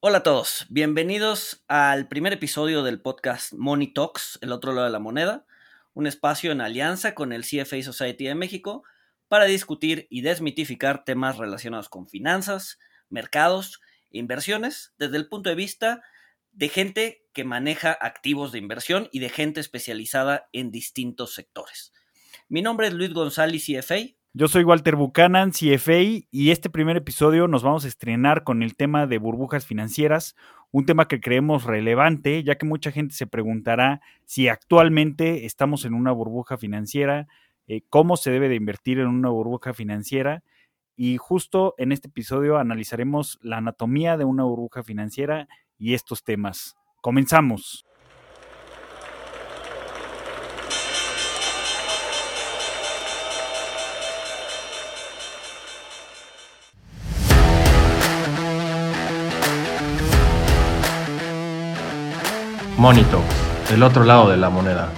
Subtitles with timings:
[0.00, 4.92] Hola a todos, bienvenidos al primer episodio del podcast Money Talks, el otro lado de
[4.92, 5.44] la moneda,
[5.92, 8.84] un espacio en alianza con el CFA Society de México
[9.26, 13.80] para discutir y desmitificar temas relacionados con finanzas, mercados
[14.12, 16.04] e inversiones desde el punto de vista
[16.52, 21.92] de gente que maneja activos de inversión y de gente especializada en distintos sectores.
[22.48, 23.96] Mi nombre es Luis González, CFA,
[24.34, 26.00] yo soy Walter Buchanan, CFA,
[26.30, 30.36] y este primer episodio nos vamos a estrenar con el tema de burbujas financieras,
[30.70, 35.94] un tema que creemos relevante, ya que mucha gente se preguntará si actualmente estamos en
[35.94, 37.26] una burbuja financiera,
[37.66, 40.42] eh, cómo se debe de invertir en una burbuja financiera,
[40.94, 46.76] y justo en este episodio analizaremos la anatomía de una burbuja financiera y estos temas.
[47.00, 47.87] Comenzamos.
[62.78, 63.20] Monito,
[63.74, 64.92] el otro lado de la moneda.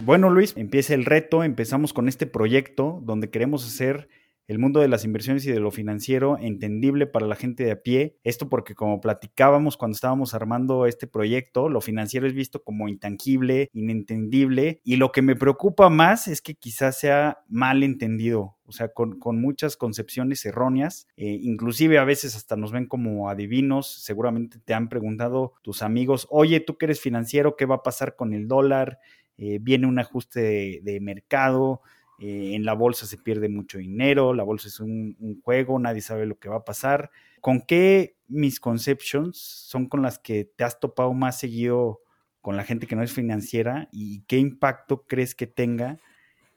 [0.00, 1.44] Bueno, Luis, empieza el reto.
[1.44, 4.10] Empezamos con este proyecto donde queremos hacer
[4.52, 7.82] el mundo de las inversiones y de lo financiero entendible para la gente de a
[7.82, 8.18] pie.
[8.22, 13.70] Esto porque como platicábamos cuando estábamos armando este proyecto, lo financiero es visto como intangible,
[13.72, 18.58] inentendible y lo que me preocupa más es que quizás sea mal entendido.
[18.64, 24.02] O sea, con, muchas concepciones erróneas, eh, inclusive a veces hasta nos ven como adivinos,
[24.02, 28.16] seguramente te han preguntado tus amigos, oye, tú que eres financiero, ¿qué va a pasar
[28.16, 28.98] con el dólar?
[29.36, 31.80] Eh, viene un ajuste de mercado,
[32.22, 36.24] eh, en la bolsa se pierde mucho dinero, la bolsa es un, juego, nadie sabe
[36.24, 37.10] lo que va a pasar.
[37.40, 42.00] ¿Con qué misconceptions son con las que te has topado más seguido
[42.40, 45.98] con la gente que no es financiera y qué impacto crees que tenga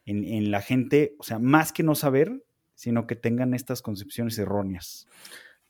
[0.06, 2.44] en, la gente, o sea, más que no saber,
[2.76, 5.08] sino que tengan estas concepciones erróneas?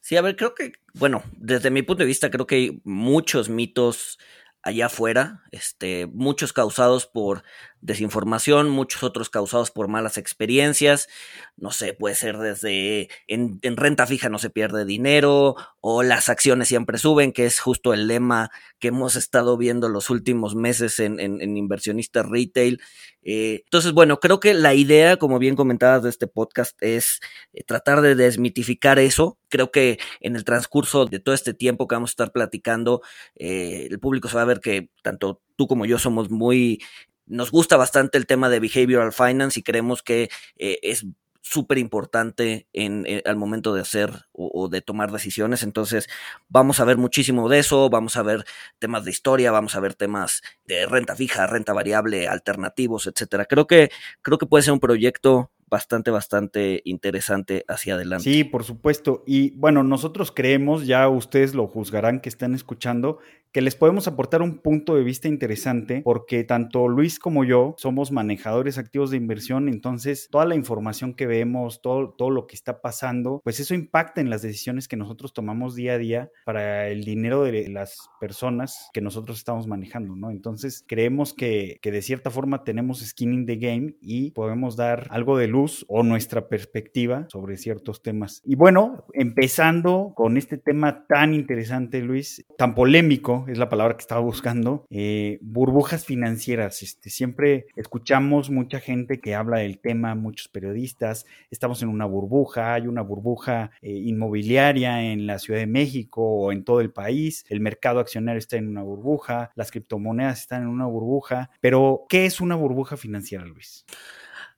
[0.02, 3.48] Sí, a ver, creo que, bueno, desde mi punto de vista, creo que hay muchos
[3.48, 4.20] mitos
[4.66, 7.44] allá afuera, este, muchos causados por
[7.86, 11.08] desinformación, muchos otros causados por malas experiencias,
[11.56, 16.68] no sé, puede ser desde en, renta fija no se pierde dinero o las acciones
[16.68, 18.50] siempre suben, que es justo el lema
[18.80, 22.82] que hemos estado viendo los últimos meses en, inversionistas retail.
[23.22, 27.20] Eh, entonces, bueno, creo que la idea, como bien comentabas de este podcast, es
[27.54, 29.38] eh, tratar de desmitificar eso.
[29.50, 33.02] Creo que en el transcurso de todo este tiempo que vamos a estar platicando,
[33.36, 36.82] eh, el público se va a ver que tanto tú como yo somos muy
[37.26, 41.06] nos gusta bastante el tema de behavioral finance y creemos que eh, es
[41.46, 45.62] súper importante en, eh, al momento de hacer o, de tomar decisiones.
[45.62, 46.10] Entonces,
[46.50, 48.46] vamos a ver muchísimo de eso, vamos a ver
[48.80, 53.46] temas de historia, vamos a ver temas de renta fija, renta variable, alternativos, etcétera.
[53.46, 53.92] Creo que,
[54.24, 58.24] creo que puede ser un proyecto bastante, bastante interesante hacia adelante.
[58.24, 59.24] Sí, por supuesto.
[59.28, 63.20] Y bueno, nosotros creemos, ya ustedes lo juzgarán que están escuchando,
[63.56, 68.12] que les podemos aportar un punto de vista interesante porque tanto Luis como yo somos
[68.12, 72.82] manejadores activos de inversión, entonces toda la información que vemos, todo, todo lo que está
[72.82, 77.06] pasando, pues eso impacta en las decisiones que nosotros tomamos día a día para el
[77.06, 80.32] dinero de las personas que nosotros estamos manejando, ¿no?
[80.32, 85.08] Entonces creemos que, que de cierta forma tenemos skin in the game y podemos dar
[85.12, 88.42] algo de luz o nuestra perspectiva sobre ciertos temas.
[88.44, 94.02] Y bueno, empezando con este tema tan interesante, Luis, tan polémico, es la palabra que
[94.02, 96.82] estaba buscando, eh, burbujas financieras.
[96.84, 102.74] Este, siempre escuchamos mucha gente que habla del tema, muchos periodistas, estamos en una burbuja,
[102.74, 107.46] hay una burbuja eh, inmobiliaria en la Ciudad de México o en todo el país,
[107.50, 112.26] el mercado accionario está en una burbuja, las criptomonedas están en una burbuja, pero ¿qué
[112.26, 113.86] es una burbuja financiera, Luis?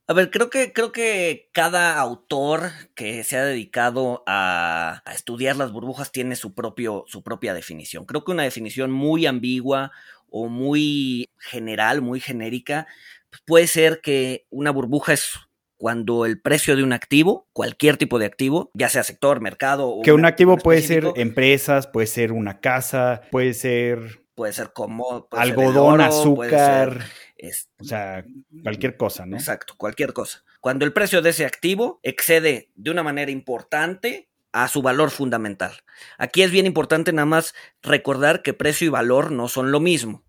[0.10, 5.74] A ver, creo que, creo que cada autor que se ha dedicado a, estudiar las
[5.74, 8.06] burbujas tiene su, propio, su propia definición.
[8.06, 9.92] Creo que una definición muy ambigua
[10.30, 12.88] o muy general, muy genérica,
[13.30, 15.34] pues, puede ser que una burbuja es
[15.76, 20.02] cuando el precio de un activo, cualquier tipo de activo, ya sea sector, mercado o...
[20.04, 24.26] Que un activo puede ser empresas, puede ser una casa, puede ser...
[24.38, 25.28] Puede ser como...
[25.32, 27.04] algodón, azúcar
[27.80, 28.26] o sea,
[28.64, 29.38] cualquier cosa, ¿no?
[29.38, 30.44] Exacto, cualquier cosa.
[30.60, 35.74] Cuando el precio de ese activo excede de una manera importante a su valor fundamental.
[36.18, 40.24] Aquí es bien importante nada más recordar que precio y valor no son lo mismo.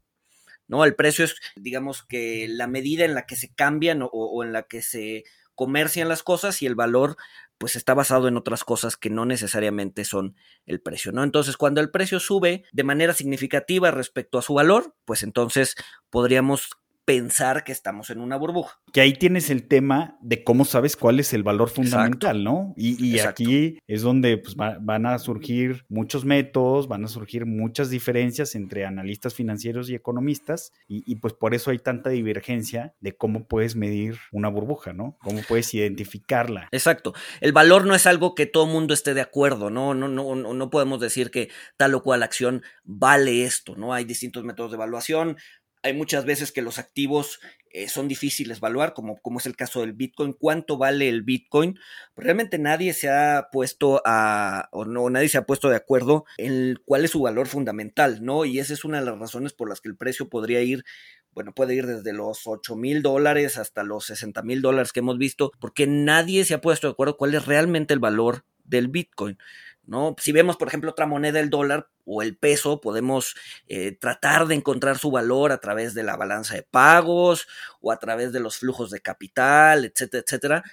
[0.67, 0.85] ¿no?
[0.85, 4.65] El precio es, digamos que la medida en la que se cambian o, en la
[4.65, 5.25] que se
[5.55, 7.17] comercian las cosas y el valor
[7.59, 11.25] pues está basado en otras cosas que no necesariamente son el precio, ¿no?
[11.25, 15.75] Entonces, cuando el precio sube de manera significativa respecto a su valor, pues entonces
[16.11, 16.71] podríamos
[17.09, 18.79] pensar que estamos en una burbuja.
[18.93, 22.75] Que ahí tienes el tema de cómo sabes cuál es el valor fundamental, ¿no?
[22.77, 28.55] Y, aquí es donde pues, van a surgir muchos métodos, van a surgir muchas diferencias
[28.55, 33.75] entre analistas financieros y economistas, y, pues por eso hay tanta divergencia de cómo puedes
[33.75, 35.17] medir una burbuja, ¿no?
[35.23, 36.69] Cómo puedes identificarla.
[36.73, 37.15] Exacto.
[37.41, 39.95] El valor no es algo que todo mundo esté de acuerdo, ¿no?
[39.95, 43.95] No, no, no, no podemos decir que tal o cual acción vale esto, ¿no?
[43.95, 45.39] Hay distintos métodos de evaluación,
[45.83, 47.41] hay muchas veces que los activos
[47.71, 50.33] eh, son difíciles de evaluar, como, como es el caso del Bitcoin.
[50.33, 51.79] ¿Cuánto vale el Bitcoin?
[52.17, 56.79] Realmente nadie se ha puesto a, o no, nadie se ha puesto de acuerdo en
[56.85, 58.45] cuál es su valor fundamental, ¿no?
[58.45, 60.85] Y esa es una de las razones por las que el precio podría ir,
[61.33, 65.19] bueno, puede ir desde los 8 mil dólares hasta los 60 mil dólares que hemos
[65.19, 69.39] visto, porque nadie se ha puesto de acuerdo cuál es realmente el valor del Bitcoin.
[69.89, 70.15] ¿No?
[70.19, 73.35] Si vemos, por ejemplo, otra moneda, el dólar o el peso, podemos
[73.67, 77.49] eh, tratar de encontrar su valor a través de la balanza de pagos
[77.81, 80.65] o a través de los flujos de capital, etcétera, etcétera.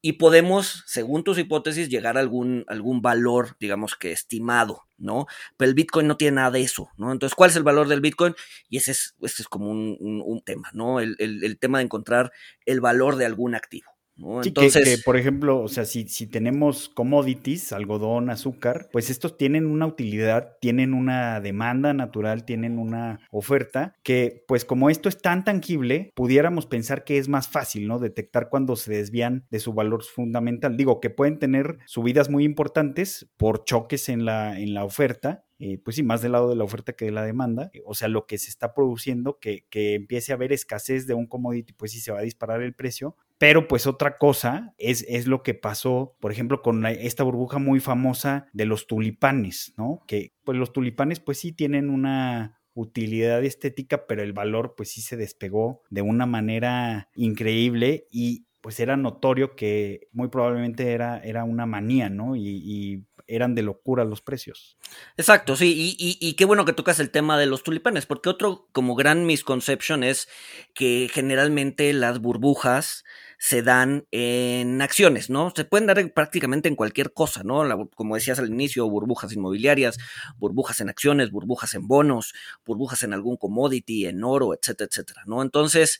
[0.00, 5.26] Y podemos, según tus hipótesis, llegar a algún, algún valor, digamos que estimado, ¿no?
[5.56, 7.12] Pero el Bitcoin no tiene nada de eso, ¿no?
[7.12, 8.34] Entonces, ¿cuál es el valor del Bitcoin?
[8.68, 10.98] Y ese es, es como un, tema, ¿no?
[10.98, 12.32] el tema de encontrar
[12.66, 13.91] el valor de algún activo.
[14.16, 19.66] Entonces, que, por ejemplo, o sea, si, si tenemos commodities, algodón, azúcar, pues estos tienen
[19.66, 25.44] una utilidad, tienen una demanda natural, tienen una oferta, que pues como esto es tan
[25.44, 27.98] tangible, pudiéramos pensar que es más fácil, ¿no?
[27.98, 30.76] Detectar cuando se desvían de su valor fundamental.
[30.76, 35.78] Digo, que pueden tener subidas muy importantes por choques en la, en la oferta, eh,
[35.78, 38.08] pues sí, más del lado de la oferta que de la demanda, eh, o sea,
[38.08, 41.92] lo que se está produciendo, que, que, empiece a haber escasez de un commodity, pues
[41.92, 45.54] sí se va a disparar el precio, pero pues otra cosa es, es lo que
[45.54, 50.04] pasó, por ejemplo, con esta burbuja muy famosa de los tulipanes, ¿no?
[50.06, 55.00] Que pues los tulipanes pues sí tienen una utilidad estética, pero el valor pues sí
[55.00, 61.42] se despegó de una manera increíble y pues era notorio que muy probablemente era, era
[61.42, 62.36] una manía, ¿no?
[62.36, 64.76] y eran de locura los precios.
[65.16, 68.94] Exacto, sí, y, qué bueno que tocas el tema de los tulipanes, porque otro como
[68.94, 70.28] gran misconception es
[70.74, 73.04] que generalmente las burbujas
[73.42, 75.52] se dan en acciones, ¿no?
[75.56, 77.88] Se pueden dar prácticamente en cualquier cosa, ¿no?
[77.96, 79.98] como decías al inicio, burbujas inmobiliarias,
[80.36, 82.34] burbujas en acciones, burbujas en bonos,
[82.64, 85.42] burbujas en algún commodity, en oro, etcétera, etcétera, ¿no?
[85.42, 85.98] Entonces,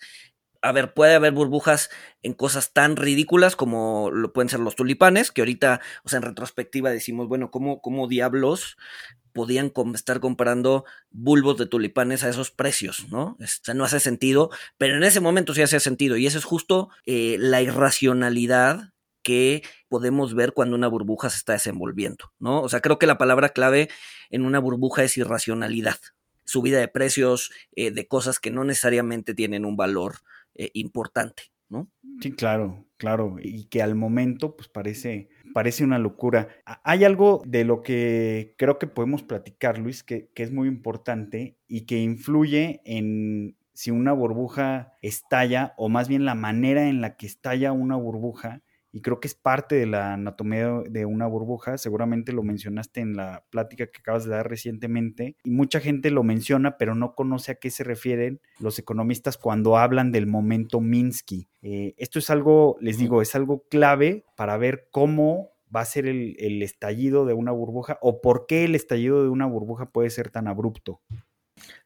[0.62, 1.90] a ver, puede haber burbujas
[2.22, 6.22] en cosas tan ridículas como lo pueden ser los tulipanes, que ahorita, o sea, en
[6.22, 8.76] retrospectiva decimos, bueno, ¿cómo, cómo diablos
[9.32, 13.37] podían estar comprando bulbos de tulipanes a esos precios, ¿no?
[13.40, 16.44] O sea, no hace sentido, pero en ese momento sí hacía sentido, y eso es
[16.44, 18.93] justo eh, la irracionalidad
[19.23, 22.61] que podemos ver cuando una burbuja se está desenvolviendo, ¿no?
[22.61, 23.88] O sea, creo que la palabra clave
[24.31, 25.99] en una burbuja es irracionalidad,
[26.44, 30.17] subida de precios eh, de cosas que no necesariamente tienen un valor
[30.55, 31.88] eh, importante, ¿no?
[32.20, 36.49] Sí, claro, claro, y que al momento pues parece, parece una locura.
[36.84, 41.82] Hay algo de lo que creo que podemos platicar, Luis, que, es muy importante y
[41.82, 47.26] que influye en si una burbuja estalla o más bien la manera en la que
[47.26, 52.32] estalla una burbuja y creo que es parte de la anatomía de una burbuja, seguramente
[52.32, 56.76] lo mencionaste en la plática que acabas de dar recientemente, y mucha gente lo menciona,
[56.76, 61.48] pero no conoce a qué se refieren los economistas cuando hablan del momento Minsky.
[61.62, 66.06] Eh, esto es algo, les digo, es algo clave para ver cómo va a ser
[66.06, 70.30] el, estallido de una burbuja o por qué el estallido de una burbuja puede ser
[70.30, 71.00] tan abrupto.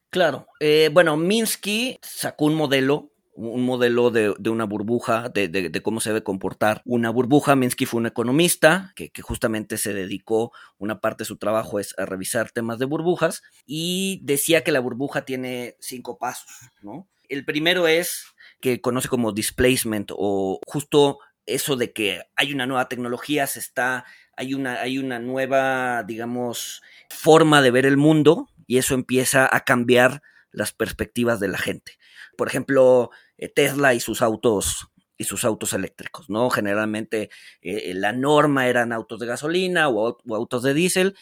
[0.09, 6.09] Claro, eh, bueno, Minsky sacó un modelo un modelo de, una burbuja, de, cómo se
[6.09, 7.55] debe comportar una burbuja.
[7.55, 12.05] Minsky fue un economista que, justamente se dedicó, una parte de su trabajo es a
[12.05, 16.49] revisar temas de burbujas y decía que la burbuja tiene cinco pasos,
[16.81, 17.07] ¿no?
[17.29, 18.25] El primero es
[18.59, 24.05] que conoce como displacement o justo eso de que hay una nueva tecnología, se está,
[24.35, 29.59] hay una, hay una nueva, digamos, forma de ver el mundo y eso empieza a
[29.59, 31.97] cambiar las perspectivas de la gente.
[32.37, 36.49] Por ejemplo, eh, Tesla y sus autos y sus autos eléctricos, ¿no?
[36.49, 37.29] Generalmente
[37.61, 41.15] eh, la norma eran autos de gasolina o, autos de diésel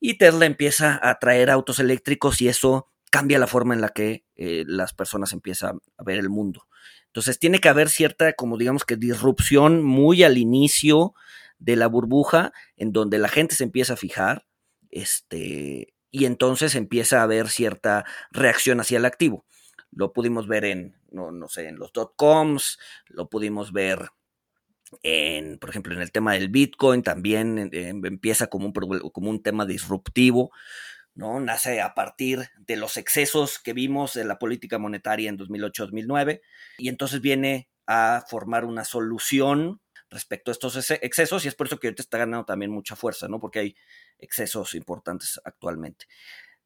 [0.00, 4.24] y Tesla empieza a traer autos eléctricos y eso cambia la forma en la que
[4.36, 6.66] eh, las personas empiezan a ver el mundo.
[7.06, 11.14] Entonces tiene que haber cierta, como digamos que disrupción muy al inicio
[11.58, 14.46] de la burbuja, en donde la gente se empieza a fijar,
[14.90, 19.44] este, y entonces empieza a haber cierta reacción hacia el activo.
[19.90, 24.10] Lo pudimos ver en, no, sé, en los dot-coms, lo pudimos ver
[25.02, 28.72] en, por ejemplo, en el tema del Bitcoin también em, empieza como un,
[29.12, 30.50] como un tema disruptivo,
[31.14, 31.40] ¿no?
[31.40, 36.40] Nace a partir de los excesos que vimos de la política monetaria en 2008-2009
[36.78, 41.78] y entonces viene a formar una solución respecto a estos excesos y es por eso
[41.78, 43.40] que ahorita está ganando también mucha fuerza, ¿no?
[43.40, 43.76] Porque hay
[44.18, 46.06] excesos importantes actualmente.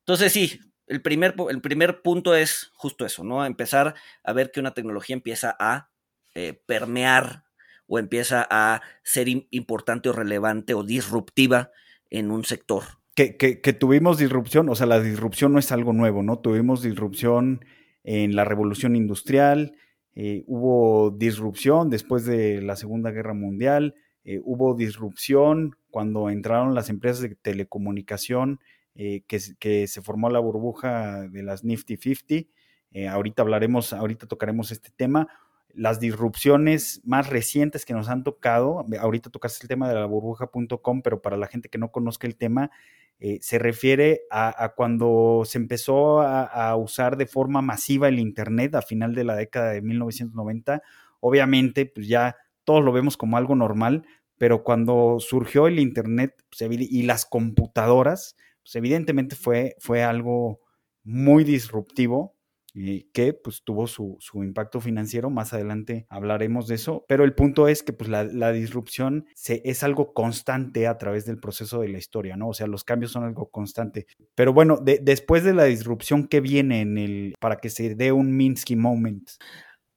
[0.00, 3.44] Entonces sí, el primer, el primer punto es justo eso, ¿no?
[3.44, 5.90] Empezar a ver que una tecnología empieza a
[6.34, 7.44] eh, permear
[7.86, 11.70] o empieza a ser importante o relevante o disruptiva
[12.10, 12.84] en un sector.
[13.14, 16.38] Que, que, tuvimos disrupción, o sea, la disrupción no es algo nuevo, ¿no?
[16.38, 17.62] Tuvimos disrupción
[18.04, 19.76] en la revolución industrial,
[20.14, 26.90] eh, hubo disrupción después de la Segunda Guerra Mundial, eh, hubo disrupción cuando entraron las
[26.90, 28.60] empresas de telecomunicación,
[28.94, 29.22] que,
[29.58, 32.50] que, se formó la burbuja de las Nifty 50.
[33.10, 35.28] ahorita hablaremos, ahorita tocaremos este tema
[35.74, 41.02] las disrupciones más recientes que nos han tocado, ahorita tocaste el tema de la burbuja.com,
[41.02, 42.70] pero para la gente que no conozca el tema,
[43.24, 48.82] eh, se refiere a, cuando se empezó a, usar de forma masiva el Internet a
[48.82, 50.82] final de la década de 1990.
[51.20, 54.04] Obviamente, pues ya todos lo vemos como algo normal,
[54.38, 60.58] pero cuando surgió el Internet pues, y las computadoras, pues evidentemente fue, fue algo
[61.04, 62.34] muy disruptivo
[62.74, 65.30] y que pues tuvo su, impacto financiero.
[65.30, 69.82] Más adelante hablaremos de eso, pero el punto es que pues la, disrupción se, es
[69.82, 72.48] algo constante a través del proceso de la historia, ¿no?
[72.48, 74.06] O sea, los cambios son algo constante.
[74.34, 78.36] Pero bueno, después de la disrupción, ¿qué viene en el, para que se dé un
[78.36, 79.28] Minsky moment?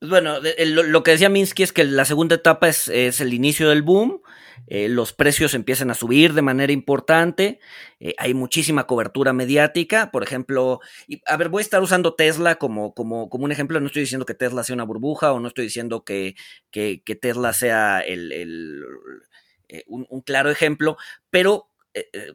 [0.07, 3.81] Pues, bueno, lo, que decía Minsky es que la segunda etapa es, el inicio del
[3.81, 4.21] boom
[4.67, 7.59] eh, los precios empiezan a subir de manera importante,
[7.99, 12.55] eh, hay muchísima cobertura mediática, por ejemplo, y, a ver, voy a estar usando Tesla
[12.55, 15.47] como, como, como un ejemplo, no estoy diciendo que Tesla sea una burbuja o no
[15.49, 16.35] estoy diciendo que,
[16.71, 18.31] que, Tesla sea el,
[19.69, 20.97] eh, un, claro ejemplo,
[21.29, 21.69] pero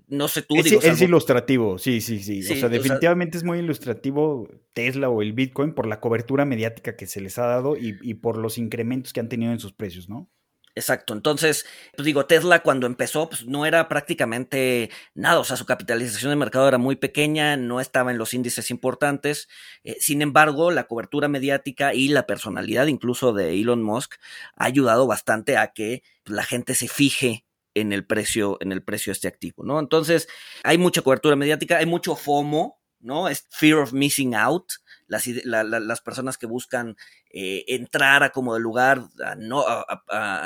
[0.09, 0.57] no sé tú.
[0.57, 2.41] Es, es ilustrativo, sí, sí, sí.
[2.53, 7.07] o sea, definitivamente es muy ilustrativo Tesla o el Bitcoin por la cobertura mediática que
[7.07, 10.09] se les ha dado y, y por los incrementos que han tenido en sus precios,
[10.09, 10.31] ¿no?
[10.77, 11.15] Exacto.
[11.15, 15.41] Entonces, pues digo, Tesla cuando empezó, pues no era prácticamente nada.
[15.41, 19.49] O sea, su capitalización de mercado era muy pequeña, no estaba en los índices importantes.
[19.85, 24.15] Eh, sin embargo, la cobertura mediática y la personalidad incluso de Elon Musk
[24.57, 29.11] ha ayudado bastante a que la gente se fije en el precio, en el precio
[29.11, 29.79] de este activo, ¿no?
[29.79, 30.29] Entonces,
[30.63, 33.29] hay mucha cobertura mediática, hay mucho FOMO, ¿no?
[33.29, 34.73] Es fear of missing out
[35.11, 36.97] las, personas que buscan
[37.33, 39.03] eh, entrar a como de lugar,
[39.39, 39.65] no,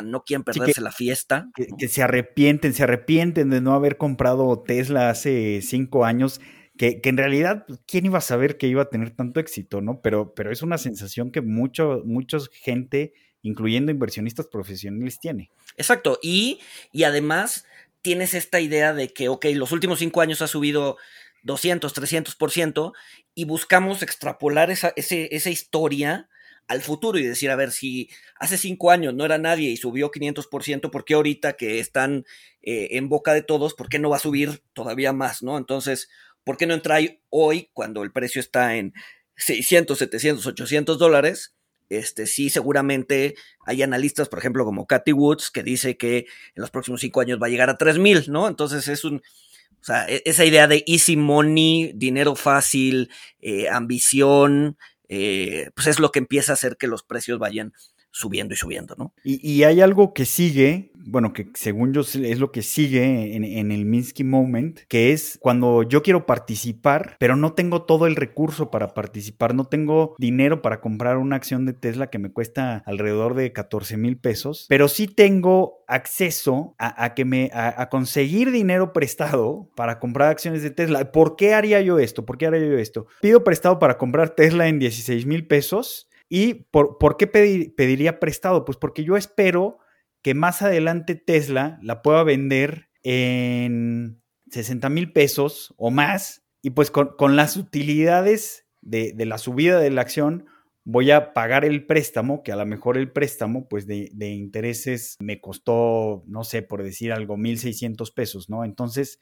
[0.02, 1.50] no quieren perderse la fiesta.
[1.54, 6.40] Que, se arrepienten, se arrepienten de no haber comprado Tesla hace cinco años.
[6.76, 10.00] Que, en realidad, pues, ¿quién iba a saber que iba a tener tanto éxito, no?
[10.00, 13.12] Pero, pero es una sensación que mucho, mucha gente,
[13.44, 15.50] incluyendo inversionistas profesionales, tiene.
[15.76, 16.58] Exacto, y,
[16.90, 17.66] y además
[18.02, 20.96] tienes esta idea de que, ok, los últimos cinco años ha subido
[21.44, 22.92] 200, 300%,
[23.34, 26.28] y buscamos extrapolar esa, esa historia
[26.66, 30.10] al futuro y decir, a ver, si hace cinco años no era nadie y subió
[30.10, 32.24] 500%, ¿por qué ahorita que están
[32.62, 35.58] eh, en boca de todos, por qué no va a subir todavía más, no?
[35.58, 36.08] Entonces,
[36.44, 36.98] ¿por qué no entra
[37.28, 38.94] hoy cuando el precio está en
[39.36, 41.53] 600, 700, 800 dólares?
[41.88, 43.34] Este, sí, seguramente
[43.66, 47.38] hay analistas, por ejemplo, como Cathy Woods, que dice que en los próximos cinco años
[47.42, 48.48] va a llegar a 3000, ¿no?
[48.48, 53.10] Entonces es un, o sea, e-, esa idea de easy money, dinero fácil,
[53.40, 57.74] eh, ambición, eh, pues es lo que empieza a hacer que los precios vayan
[58.14, 59.12] subiendo y subiendo, ¿no?
[59.24, 63.84] Y, hay algo que sigue, bueno, que según yo es lo que sigue en, el
[63.84, 68.94] Minsky Moment, que es cuando yo quiero participar, pero no tengo todo el recurso para
[68.94, 73.52] participar, no tengo dinero para comprar una acción de Tesla que me cuesta alrededor de
[73.52, 79.98] 14 mil pesos, pero sí tengo acceso a, que me, a, conseguir dinero prestado para
[79.98, 81.10] comprar acciones de Tesla.
[81.10, 82.24] ¿Por qué haría yo esto?
[82.24, 83.06] ¿Por qué haría yo esto?
[83.20, 88.64] Pido prestado para comprar Tesla en 16 mil pesos ¿Y por, por qué pediría prestado?
[88.64, 89.78] Pues porque yo espero
[90.20, 96.44] que más adelante Tesla la pueda vender en 60 mil pesos o más.
[96.60, 100.46] Y pues con, las utilidades de, la subida de la acción
[100.82, 105.16] voy a pagar el préstamo, que a lo mejor el préstamo pues de, de intereses
[105.20, 108.64] me costó, no sé, por decir algo, 1.600 pesos, ¿no?
[108.64, 109.20] Entonces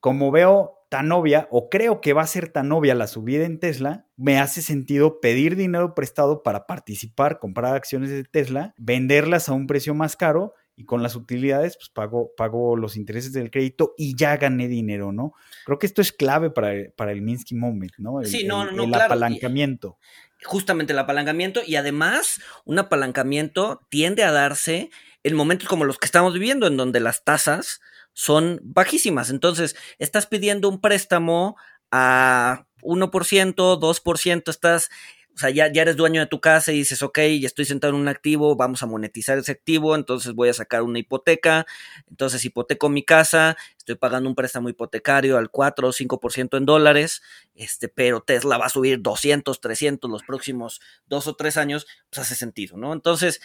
[0.00, 3.60] como veo tan obvia o creo que va a ser tan obvia la subida en
[3.60, 9.52] Tesla, me hace sentido pedir dinero prestado para participar, comprar acciones de Tesla, venderlas a
[9.52, 13.94] un precio más caro y con las utilidades pues pago, pago los intereses del crédito
[13.96, 15.32] y ya gané dinero, ¿no?
[15.64, 18.20] Creo que esto es clave para, para el Minsky Moment, ¿no?
[18.20, 19.98] El, sí, no, no, el, apalancamiento.
[20.42, 24.90] Justamente el apalancamiento y además un apalancamiento tiende a darse
[25.22, 27.80] en momentos como los que estamos viviendo, en donde las tasas
[28.12, 29.30] son bajísimas.
[29.30, 31.56] Entonces, estás pidiendo un préstamo
[31.90, 34.90] a 1%, 2%, estás
[35.34, 37.94] o sea, ya, ya eres dueño de tu casa y dices, ok, ya estoy sentado
[37.94, 41.66] en un activo, vamos a monetizar ese activo, entonces voy a sacar una hipoteca,
[42.10, 47.22] entonces hipoteco mi casa, estoy pagando un préstamo hipotecario al 4 o 5% en dólares,
[47.54, 52.26] este, pero Tesla va a subir 200, 300 los próximos dos o tres años, pues
[52.26, 52.92] hace sentido, ¿no?
[52.92, 53.40] Entonces,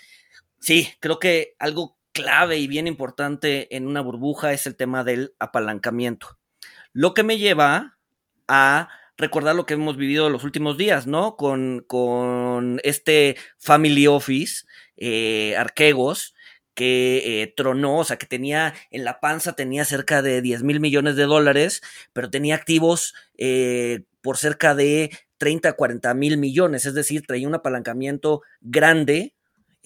[0.60, 5.36] sí, creo que algo clave y bien importante en una burbuja es el tema del
[5.38, 6.39] apalancamiento.
[6.93, 7.98] Lo que me lleva
[8.48, 11.36] a recordar lo que hemos vivido los últimos días, ¿no?
[11.36, 16.34] Con, con este Family Office, eh, Arquegos,
[16.74, 20.79] que eh, tronó, o sea, que tenía en la panza, tenía cerca de 10 mil
[20.79, 21.81] millones de dólares,
[22.13, 27.55] pero tenía activos eh, por cerca de 30, 40 mil millones, es decir, traía un
[27.55, 29.35] apalancamiento grande.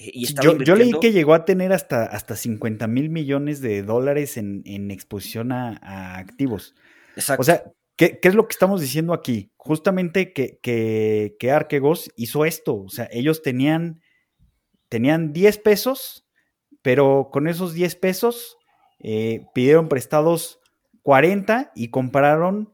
[0.01, 4.38] Y yo, yo, leí que llegó a tener hasta, hasta 50 mil millones de dólares
[4.38, 6.74] en, en exposición a, a, activos.
[7.15, 7.41] Exacto.
[7.41, 7.63] O sea,
[8.00, 9.51] ¿Qué, es lo que estamos diciendo aquí?
[9.58, 12.77] Justamente que, que, Arquegos hizo esto.
[12.84, 14.00] O sea, ellos tenían,
[14.88, 16.25] tenían 10 pesos,
[16.82, 18.56] pero con esos 10 pesos
[19.00, 20.62] eh, pidieron prestados
[21.01, 22.72] 40 y compraron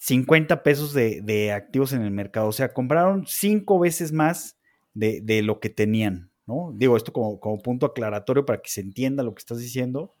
[0.00, 2.48] 50 pesos de, activos en el mercado.
[2.48, 4.58] O sea, compraron 5 veces más
[4.94, 6.29] de, lo que tenían.
[6.50, 6.72] ¿No?
[6.74, 10.14] Digo esto como, como, punto aclaratorio para que se entienda lo que estás diciendo.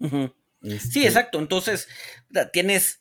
[0.00, 0.30] Sí,
[0.62, 1.38] este exacto.
[1.38, 1.88] Entonces,
[2.52, 3.00] tienes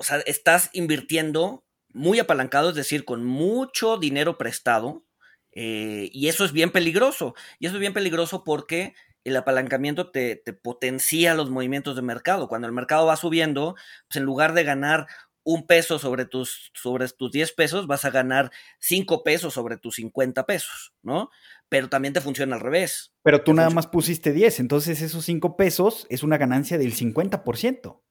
[0.00, 5.04] o sea, estás invirtiendo muy apalancado, es decir, con mucho dinero prestado,
[5.52, 7.34] eh, y eso es bien peligroso.
[7.58, 8.94] Y eso es bien peligroso porque
[9.24, 12.48] el apalancamiento te, potencia los movimientos de mercado.
[12.48, 13.74] Cuando el mercado va subiendo,
[14.08, 15.06] pues en lugar de ganar
[15.42, 19.96] un peso sobre tus, sobre tus 10 pesos, vas a ganar 5 pesos sobre tus
[19.96, 21.28] 50 pesos, ¿no?
[21.70, 23.14] Pero también te funciona al revés.
[23.22, 28.02] Pero tú nada más pusiste 10, entonces esos 5 pesos es una ganancia del 50%.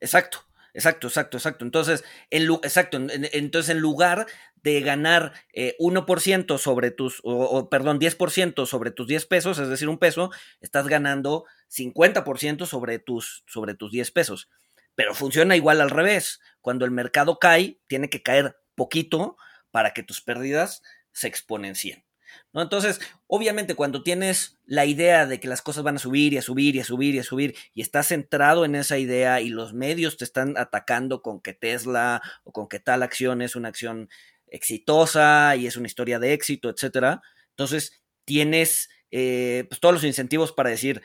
[0.00, 0.40] Exacto.
[0.76, 1.64] Exacto, exacto, exacto.
[1.64, 8.66] Entonces, en, exacto, entonces en lugar de ganar 1% eh, sobre tus, o, perdón, 10%
[8.66, 10.30] sobre tus 10 pesos, es decir, un peso,
[10.60, 14.50] estás ganando 50% sobre tus, sobre tus 10 pesos.
[14.96, 16.40] Pero funciona igual al revés.
[16.60, 19.36] Cuando el mercado cae, tiene que caer poquito
[19.70, 22.04] para que tus pérdidas se exponencien.
[22.52, 22.62] ¿No?
[22.62, 26.42] Entonces, obviamente, cuando tienes la idea de que las cosas van a subir y a
[26.42, 29.74] subir y a subir y a subir, y estás centrado en esa idea y los
[29.74, 34.08] medios te están atacando con que Tesla o con que tal acción es una acción
[34.46, 40.52] exitosa y es una historia de éxito, etcétera, entonces tienes eh, pues, todos los incentivos
[40.52, 41.02] para decir,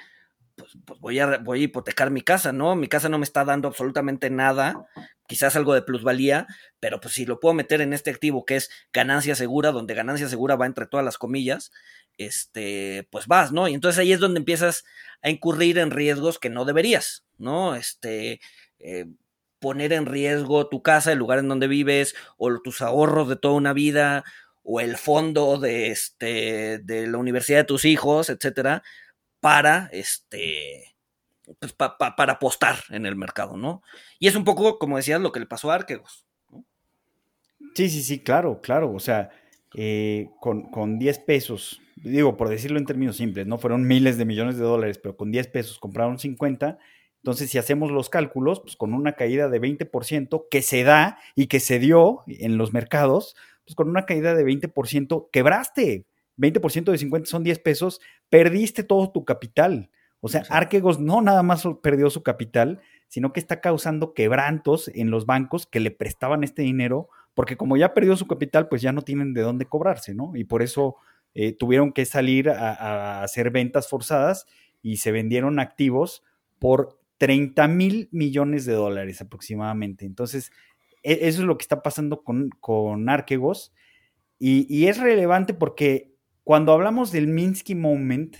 [0.59, 2.75] pues, pues, voy, a, voy a hipotecar mi casa, ¿no?
[2.75, 4.85] Mi casa no me está dando absolutamente nada,
[5.27, 6.47] quizás algo de plusvalía,
[6.79, 10.27] pero pues si lo puedo meter en este activo que es ganancia segura, donde ganancia
[10.27, 11.71] segura va entre todas las comillas,
[12.17, 13.67] este, pues vas, ¿no?
[13.67, 14.83] Y entonces ahí es donde empiezas
[15.21, 17.75] a incurrir en riesgos que no deberías, ¿no?
[17.75, 18.41] Este,
[18.79, 19.05] eh,
[19.59, 23.53] poner en riesgo tu casa, el lugar en donde vives, o tus ahorros de toda
[23.53, 24.25] una vida,
[24.63, 28.83] o el fondo de, este, de la universidad de tus hijos, etcétera,
[29.39, 30.95] para, este,
[31.59, 33.81] pues, para apostar en el mercado, ¿no?
[34.19, 36.25] Y es un poco, como decías, lo que le pasó a Arquegos.
[37.75, 38.91] Sí, sí, sí, claro, claro.
[38.93, 39.29] O sea,
[39.75, 44.25] eh, con, con 10 pesos, digo, por decirlo en términos simples, no fueron miles de
[44.25, 46.77] millones de dólares, pero con 10 pesos compraron 50.
[47.17, 51.47] Entonces, si hacemos los cálculos, pues con una caída de 20% que se da y
[51.47, 56.05] que se dio en los mercados, pues con una caída de 20% quebraste.
[56.37, 59.89] 20% de 50 son 10 pesos, perdiste todo tu capital.
[60.21, 65.11] O sea, Arquegos no nada más perdió su capital, sino que está causando quebrantos en
[65.11, 68.91] los bancos que le prestaban este dinero, porque como ya perdió su capital, pues ya
[68.91, 70.35] no tienen de dónde cobrarse, ¿no?
[70.35, 70.97] Y por eso
[71.33, 74.45] eh, tuvieron que salir a, hacer ventas forzadas
[74.81, 76.23] y se vendieron activos
[76.59, 80.05] por 30 mil millones de dólares aproximadamente.
[80.05, 80.51] Entonces,
[81.01, 83.73] e, eso es lo que está pasando con, con Arquegos.
[84.37, 86.08] Y, y es relevante porque
[86.49, 88.35] cuando hablamos del Minsky Moment,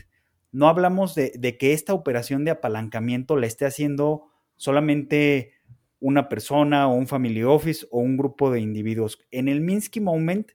[0.52, 4.24] no hablamos de, que esta operación de apalancamiento la esté haciendo
[4.56, 5.54] solamente
[6.00, 9.20] una persona o un family office o un grupo de individuos.
[9.30, 10.54] En el Minsky Moment,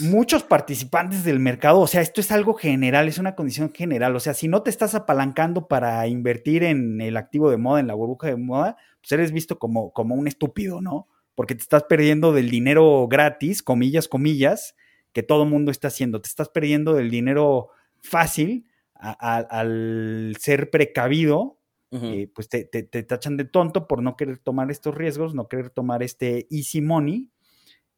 [0.00, 4.16] muchos participantes del mercado, o sea, esto es algo general, es una condición general.
[4.16, 7.86] O sea, si no te estás apalancando para invertir en el activo de moda, en
[7.86, 11.06] la burbuja de moda, pues eres visto como, como un estúpido, ¿no?
[11.36, 14.74] Porque te estás perdiendo del dinero gratis, comillas, comillas,
[15.12, 16.20] que todo mundo está haciendo.
[16.20, 17.68] Te estás perdiendo del dinero
[18.00, 21.58] fácil al ser precavido,
[21.90, 26.02] eh, pues te, tachan de tonto por no querer tomar estos riesgos, no querer tomar
[26.02, 27.30] este easy money.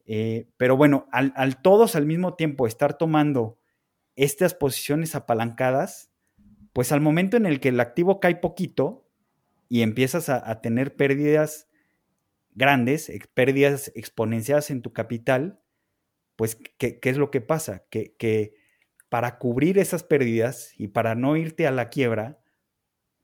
[0.05, 3.57] Eh, pero bueno, al, todos al mismo tiempo estar tomando
[4.15, 6.11] estas posiciones apalancadas,
[6.73, 9.07] pues al momento en el que el activo cae poquito
[9.69, 11.69] y empiezas a, tener pérdidas
[12.53, 15.60] grandes, pérdidas exponenciadas en tu capital,
[16.41, 17.85] pues, ¿qué, es lo que pasa?
[17.91, 18.55] Que, que
[19.09, 22.39] para cubrir esas pérdidas y para no irte a la quiebra,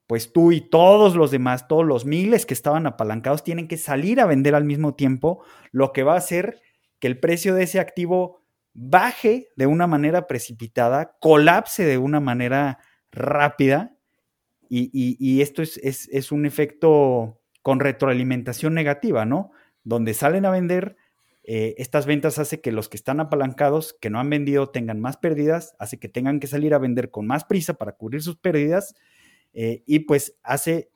[0.06, 4.19] pues tú y todos los demás, todos los miles que estaban apalancados, tienen que salir
[4.19, 6.62] a vender al mismo tiempo, lo que va a hacer
[6.99, 8.43] que el precio de ese activo
[8.75, 12.77] baje de una manera precipitada, colapse de una manera
[13.12, 13.97] rápida,
[14.69, 19.49] y, esto es, es, un efecto con retroalimentación negativa, ¿no?
[19.84, 20.97] Donde salen a vender,
[21.50, 25.16] eh, estas ventas hace que los que están apalancados, que no han vendido, tengan más
[25.16, 28.96] pérdidas, hace que tengan que salir a vender con más prisa para cubrir sus pérdidas,
[29.54, 30.92] eh, y pues hace,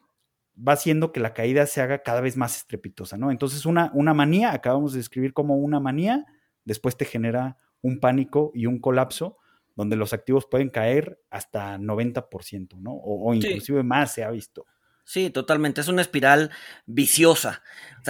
[0.55, 3.31] va haciendo que la caída se haga cada vez más estrepitosa, ¿no?
[3.31, 6.25] Entonces una, una manía, acabamos de describir como una manía,
[6.65, 9.37] después te genera un pánico y un colapso
[9.77, 12.91] donde los activos pueden caer hasta 90%, ¿no?
[12.91, 14.65] O, inclusive más se ha visto.
[15.11, 15.81] Sí, totalmente.
[15.81, 16.51] Es una espiral
[16.85, 17.63] viciosa.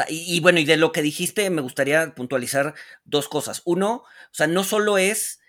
[0.07, 3.63] y, bueno, y de lo que dijiste, me gustaría puntualizar dos cosas.
[3.65, 5.39] Uno, o sea, no solo es,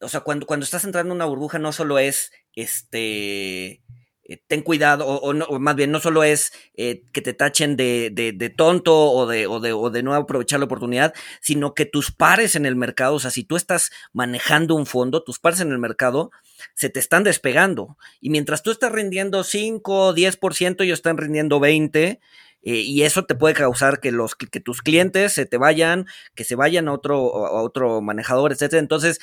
[0.00, 3.82] o sea, cuando, cuando estás entrando en una burbuja, no solo es este
[4.26, 9.10] eh, ten cuidado, o, más bien no solo es eh, que te tachen de, tonto
[9.10, 13.14] o de, o, o no aprovechar la oportunidad, sino que tus pares en el mercado,
[13.16, 16.30] o sea, si tú estás manejando un fondo, tus pares en el mercado
[16.74, 17.98] se te están despegando.
[18.20, 22.18] Y mientras tú estás rindiendo 5, 10%, ellos están rindiendo 20%.
[22.66, 26.44] Eh, y eso te puede causar que los que, tus clientes se te vayan, que
[26.44, 28.80] se vayan a otro, a otro manejador, etcétera.
[28.80, 29.20] Entonces,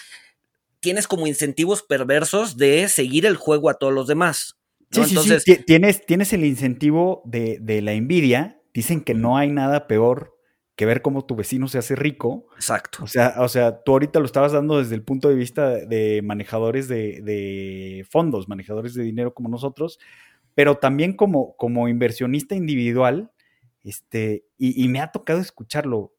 [0.79, 4.60] tienes como incentivos perversos de seguir el juego a todos los demás.
[4.91, 5.63] Sí, sí, sí.
[5.65, 8.61] Tienes, tienes el incentivo de, la envidia.
[8.73, 10.37] Dicen que no hay nada peor
[10.75, 12.47] que ver cómo tu vecino se hace rico.
[12.55, 13.03] Exacto.
[13.03, 16.21] O sea, o sea, tú ahorita lo estabas dando desde el punto de vista de
[16.23, 19.99] manejadores de, fondos, manejadores de dinero como nosotros,
[20.55, 23.31] pero también como, como inversionista individual,
[23.83, 26.13] este, y, y, me ha tocado escucharlo.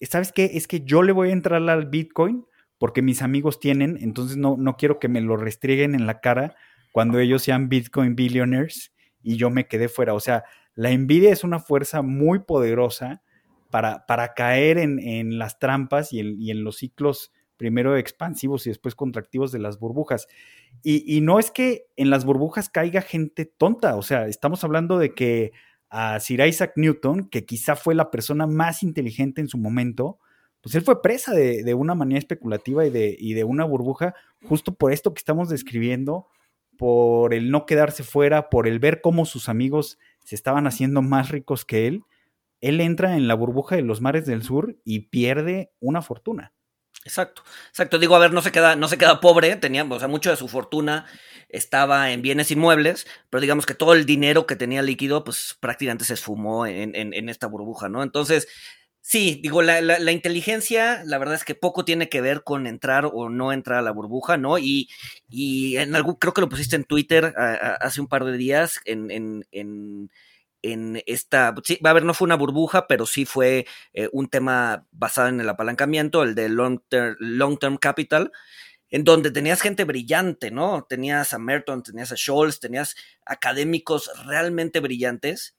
[0.00, 0.50] ¿Sabes qué?
[0.54, 2.44] Es que yo le voy a entrar al Bitcoin
[2.78, 6.56] porque mis amigos tienen, entonces no, no quiero que me lo restrieguen en la cara
[6.94, 10.14] cuando ellos sean Bitcoin billionaires y yo me quedé fuera.
[10.14, 10.44] O sea,
[10.76, 13.20] la envidia es una fuerza muy poderosa
[13.68, 19.50] para, para caer en, las trampas y en, los ciclos primero expansivos y después contractivos
[19.50, 20.28] de las burbujas.
[20.84, 25.14] Y, no es que en las burbujas caiga gente tonta, o sea, estamos hablando de
[25.14, 25.50] que
[25.90, 30.20] a Sir Isaac Newton, que quizá fue la persona más inteligente en su momento,
[30.60, 34.76] pues él fue presa de, una manía especulativa y de, y de una burbuja justo
[34.76, 36.28] por esto que estamos describiendo,
[36.76, 41.30] por el no quedarse fuera, por el ver cómo sus amigos se estaban haciendo más
[41.30, 42.02] ricos que él,
[42.60, 46.54] él entra en la burbuja de los mares del sur y pierde una fortuna.
[47.04, 47.98] Exacto, exacto.
[47.98, 50.36] Digo, a ver, no se queda, no se queda pobre, tenía, o sea, mucho de
[50.36, 51.04] su fortuna
[51.50, 56.06] estaba en bienes inmuebles, pero digamos que todo el dinero que tenía líquido, pues prácticamente
[56.06, 58.02] se esfumó en, en esta burbuja, ¿no?
[58.02, 58.48] Entonces,
[59.06, 63.04] Sí, digo, la, la, inteligencia, la verdad es que poco tiene que ver con entrar
[63.12, 64.56] o no entrar a la burbuja, ¿no?
[64.58, 64.88] Y,
[65.28, 69.10] y en algún, creo que lo pusiste en Twitter hace un par de días, en,
[69.10, 70.10] en, en,
[70.62, 74.86] en, esta, sí, a ver, no fue una burbuja, pero sí fue eh, un tema
[74.90, 78.32] basado en el apalancamiento, el de long term, long term capital,
[78.88, 80.86] en donde tenías gente brillante, ¿no?
[80.88, 85.56] Tenías a Merton, tenías a Scholz, tenías académicos realmente brillantes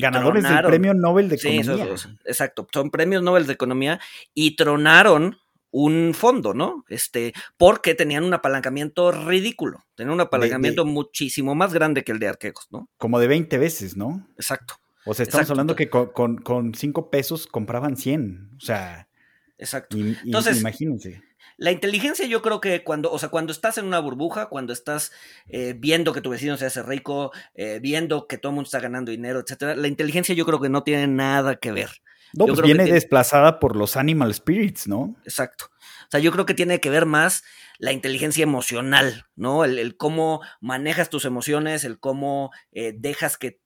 [0.00, 1.94] ganadores del premio Nobel de Economía.
[2.24, 4.00] exacto, son premios Nobel de Economía
[4.34, 5.36] y tronaron
[5.70, 6.84] un fondo, ¿no?
[6.88, 12.28] Este, porque tenían un apalancamiento ridículo, tenían un apalancamiento muchísimo más grande que el de
[12.28, 12.88] Arquejos, ¿no?
[12.96, 14.26] Como de 20 veces, ¿no?
[14.36, 14.74] Exacto.
[15.04, 19.08] O sea, estamos hablando que con, con, 5 pesos compraban 100, o sea.
[19.56, 19.96] Exacto.
[19.96, 21.22] Entonces, imagínense.
[21.58, 25.10] La inteligencia yo creo que cuando, o sea, cuando estás en una burbuja, cuando estás
[25.48, 28.78] eh, viendo que tu vecino se hace rico, eh, viendo que todo el mundo está
[28.78, 31.90] ganando dinero, etcétera, la inteligencia yo creo que no tiene nada que ver.
[32.32, 35.16] No, pues viene desplazada por los animal spirits, ¿no?
[35.24, 35.70] Exacto.
[35.72, 37.42] O sea, yo creo que tiene que ver más
[37.78, 39.64] la inteligencia emocional, ¿no?
[39.64, 43.60] El, cómo manejas tus emociones, el cómo eh, dejas que,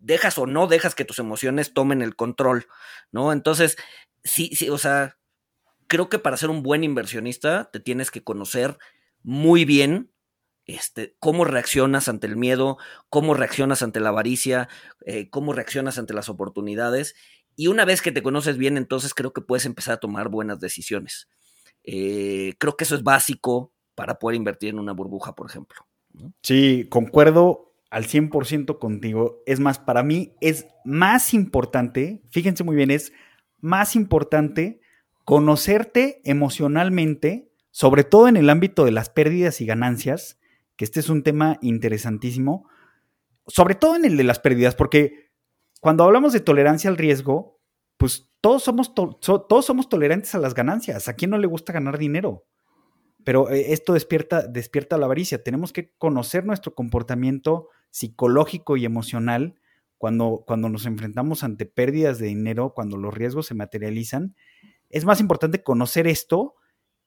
[0.00, 2.68] dejas o no dejas que tus emociones tomen el control,
[3.12, 3.32] ¿no?
[3.32, 3.76] Entonces,
[4.22, 5.18] sí, sí, o sea,
[5.86, 8.78] creo que para ser un buen inversionista te tienes que conocer
[9.22, 10.10] muy bien
[10.66, 12.78] este, cómo reaccionas ante el miedo,
[13.10, 14.68] cómo reaccionas ante la avaricia,
[15.04, 17.14] eh, cómo reaccionas ante las oportunidades.
[17.56, 20.60] Y una vez que te conoces bien, entonces creo que puedes empezar a tomar buenas
[20.60, 21.28] decisiones.
[21.84, 25.86] Eh, creo que eso es básico para poder invertir en una burbuja, por ejemplo.
[26.42, 29.42] Sí, concuerdo al 100% contigo.
[29.46, 33.12] Es más, para mí es más importante, fíjense muy bien, es
[33.60, 34.80] más importante
[35.24, 40.38] conocerte emocionalmente, sobre todo en el ámbito de las pérdidas y ganancias,
[40.76, 42.68] que este es un tema interesantísimo,
[43.46, 45.30] sobre todo en el de las pérdidas, porque
[45.80, 47.60] cuando hablamos de tolerancia al riesgo,
[47.96, 51.08] pues todos somos, todos somos tolerantes a las ganancias.
[51.08, 52.46] ¿A quién no le gusta ganar dinero?
[53.24, 55.42] Pero eh, esto despierta, despierta la avaricia.
[55.42, 59.54] Tenemos que conocer nuestro comportamiento psicológico y emocional
[59.96, 64.36] cuando, cuando nos enfrentamos ante pérdidas de dinero, cuando los riesgos se materializan.
[64.94, 66.54] Es más importante conocer esto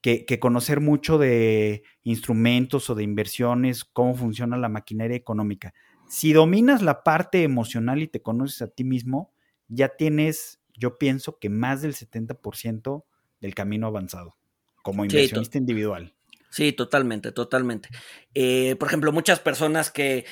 [0.01, 5.73] que, que, conocer mucho de instrumentos o de inversiones, cómo funciona la maquinaria económica.
[6.09, 9.33] Si dominas la parte emocional y te conoces a ti mismo,
[9.69, 13.05] ya tienes, yo pienso que más del 70%
[13.39, 14.35] del camino avanzado
[14.83, 16.13] como inversionista individual.
[16.49, 17.87] Sí, totalmente, totalmente.
[18.33, 20.25] Eh, por ejemplo, muchas personas que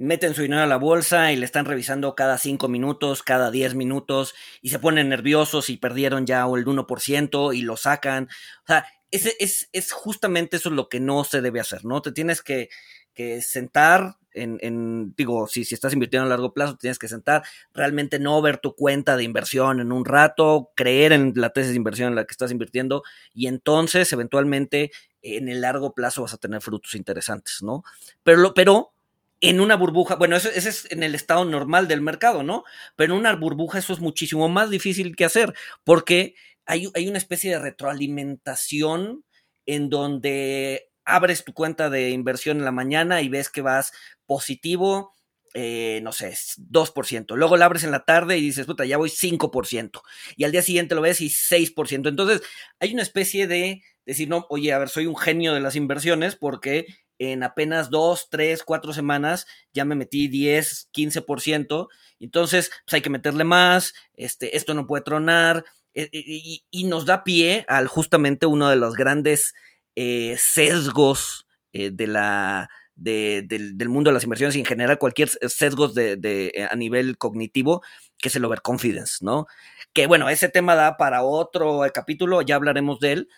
[0.00, 3.74] meten su dinero a la bolsa y le están revisando cada cinco minutos, cada diez
[3.74, 8.28] minutos y se ponen nerviosos y perdieron ya el 1% y lo sacan.
[8.64, 12.00] O sea, ese, es, es justamente eso lo que no se debe hacer, ¿no?
[12.00, 12.70] Te tienes que,
[13.12, 17.42] que sentar, en, digo, si, si estás invirtiendo a largo plazo, tienes que sentar,
[17.74, 21.76] realmente no ver tu cuenta de inversión en un rato, creer en la tesis de
[21.76, 23.02] inversión en la que estás invirtiendo
[23.34, 27.82] y entonces eventualmente en el largo plazo vas a tener frutos interesantes, ¿no?
[28.22, 28.94] Pero, pero
[29.40, 32.64] en una burbuja, bueno, eso, ese es en el estado normal del mercado, ¿no?
[32.96, 36.34] Pero en una burbuja eso es muchísimo más difícil que hacer porque
[36.66, 39.24] hay, hay una especie de retroalimentación
[39.66, 43.92] en donde abres tu cuenta de inversión en la mañana y ves que vas
[44.26, 45.14] positivo,
[45.54, 47.36] eh, no sé, 2%.
[47.36, 50.02] Luego la abres en la tarde y dices, puta, ya voy 5%.
[50.36, 52.08] Y al día siguiente lo ves y 6%.
[52.08, 52.42] Entonces,
[52.78, 56.36] hay una especie de decir, no, oye, a ver, soy un genio de las inversiones
[56.36, 56.86] porque
[57.20, 61.88] en apenas 2, 3, 4 semanas ya me metí 10, 15%.
[62.18, 65.64] Entonces, pues hay que meterle más, este, esto no puede tronar.
[65.94, 69.54] Eh, y, nos da pie al justamente uno de los grandes
[69.96, 75.94] eh, sesgos eh, de la, del, mundo de las inversiones y en general cualquier sesgos
[75.94, 77.82] de, eh, a nivel cognitivo,
[78.18, 79.46] que es el overconfidence, ¿no?
[79.92, 83.28] Que bueno, ese tema da para otro capítulo, ya hablaremos de él,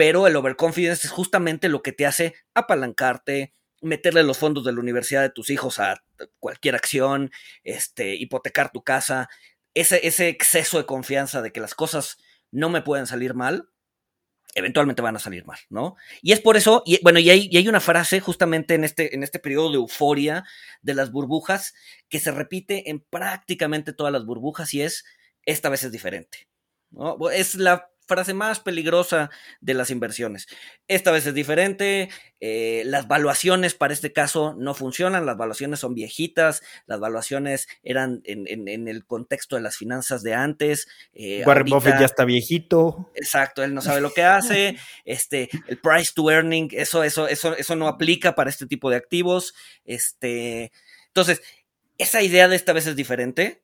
[0.00, 4.80] pero el overconfidence es justamente lo que te hace apalancarte, meterle los fondos de la
[4.80, 6.02] universidad de tus hijos a
[6.38, 7.30] cualquier acción,
[7.64, 9.28] este, hipotecar tu casa,
[9.74, 12.16] ese, ese exceso de confianza de que las cosas
[12.50, 13.68] no me pueden salir mal,
[14.54, 15.96] eventualmente van a salir mal, ¿no?
[16.22, 19.22] Y es por eso, bueno, y hay, y hay, una frase justamente en este, en
[19.22, 20.44] este periodo de euforia
[20.80, 21.74] de las burbujas
[22.08, 25.04] que se repite en prácticamente todas las burbujas y es,
[25.44, 26.48] esta vez es diferente,
[26.90, 27.18] ¿no?
[27.28, 30.48] Es la frase más peligrosa de las inversiones.
[30.88, 35.94] Esta vez es diferente, eh, las valuaciones para este caso no funcionan, las valuaciones son
[35.94, 40.88] viejitas, las valuaciones eran en, el contexto de las finanzas de antes.
[41.12, 43.10] Eh, Warren Buffett ya está viejito.
[43.14, 47.56] Exacto, él no sabe lo que hace, este, el price to earning, eso, eso, eso,
[47.56, 49.54] eso no aplica para este tipo de activos.
[49.84, 50.72] Este,
[51.06, 51.42] entonces,
[51.96, 53.62] esa idea de esta vez es diferente.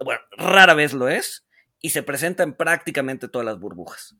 [0.00, 1.44] Bueno, rara vez lo es
[1.80, 4.16] y se presenta en prácticamente todas las burbujas.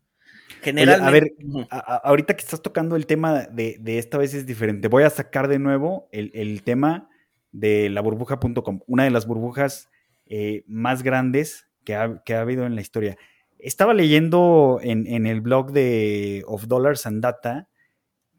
[0.63, 1.07] Generalmente.
[1.07, 5.11] a ver, ahorita que estás tocando el tema de, esta vez es diferente, voy a
[5.11, 7.09] sacar de nuevo el, tema
[7.53, 9.89] de la burbuja.com, una de las burbujas
[10.27, 13.17] eh, más grandes que ha, habido en la historia.
[13.59, 17.69] Estaba leyendo en, el blog de Of Dollars and Data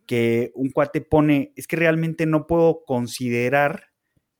[0.06, 3.92] que un cuate pone, es que realmente no puedo considerar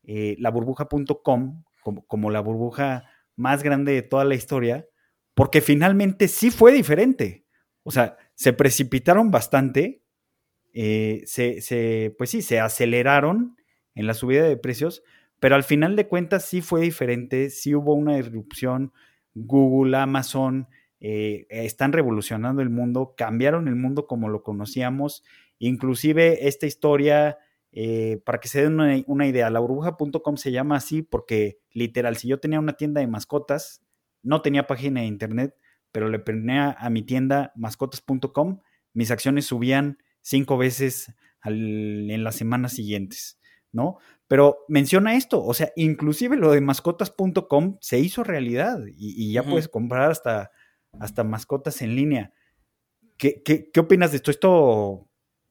[0.04, 3.06] eh, la burbuja.com como, como la burbuja
[3.40, 4.86] más grande de toda la historia,
[5.34, 7.46] porque finalmente sí fue diferente.
[7.84, 10.04] O sea, se precipitaron bastante,
[10.74, 13.56] eh, se, pues sí, se aceleraron
[13.96, 15.04] en la subida de precios,
[15.40, 18.92] pero al final de cuentas sí fue diferente, sí hubo una disrupción.
[19.34, 20.68] Google, Amazon,
[21.00, 25.24] eh, están revolucionando el mundo, cambiaron el mundo como lo conocíamos.
[25.60, 27.38] Inclusive esta historia
[27.72, 32.28] eh, para que se den una, idea, la burbuja.com se llama así porque literal, si
[32.28, 33.84] yo tenía una tienda de mascotas,
[34.24, 35.56] no tenía página de internet,
[35.92, 38.60] pero le ponía a mi tienda mascotas.com,
[38.94, 43.40] mis acciones subían cinco veces en las semanas siguientes,
[43.72, 43.98] ¿no?
[44.28, 49.70] Pero menciona esto, o sea, inclusive lo de mascotas.com se hizo realidad y, ya puedes
[49.70, 50.52] comprar hasta,
[51.00, 52.34] hasta mascotas en línea.
[53.18, 54.32] ¿Qué, qué, qué opinas de esto?
[54.32, 55.09] Esto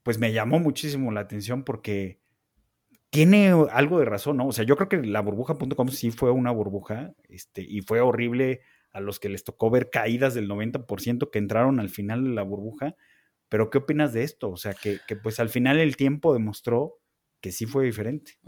[0.09, 2.18] pues me llamó muchísimo la atención porque
[3.11, 4.47] tiene algo de razón, ¿no?
[4.47, 8.62] O sea, yo creo que la burbuja.com sí fue una burbuja, este, y fue horrible
[8.90, 12.40] a los que les tocó ver caídas del 90% que entraron al final de la
[12.40, 12.97] burbuja.
[13.51, 14.49] Pero, ¿qué opinas de esto?
[14.49, 16.94] O sea, que, que pues al final el tiempo demostró
[17.42, 18.38] que sí fue diferente.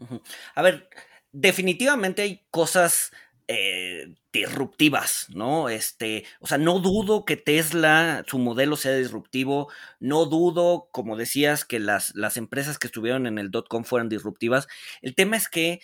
[0.55, 0.89] A ver,
[1.31, 3.13] definitivamente hay cosas
[3.53, 5.69] eh, disruptivas, ¿no?
[5.69, 11.65] Este, o sea, no dudo que Tesla, su modelo sea disruptivo, no dudo, como decías,
[11.65, 14.69] que las, las empresas que estuvieron en el dot-com fueran disruptivas.
[15.03, 15.81] El tema es que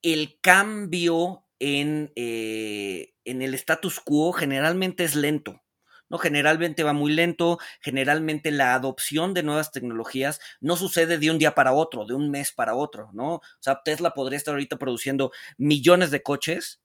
[0.00, 5.63] el cambio en, eh, en el status quo generalmente es lento.
[6.08, 6.18] ¿No?
[6.18, 11.54] Generalmente va muy lento, generalmente la adopción de nuevas tecnologías no sucede de un día
[11.54, 13.34] para otro, de un mes para otro, ¿no?
[13.34, 16.80] O sea, Tesla podría estar ahorita produciendo millones de coches,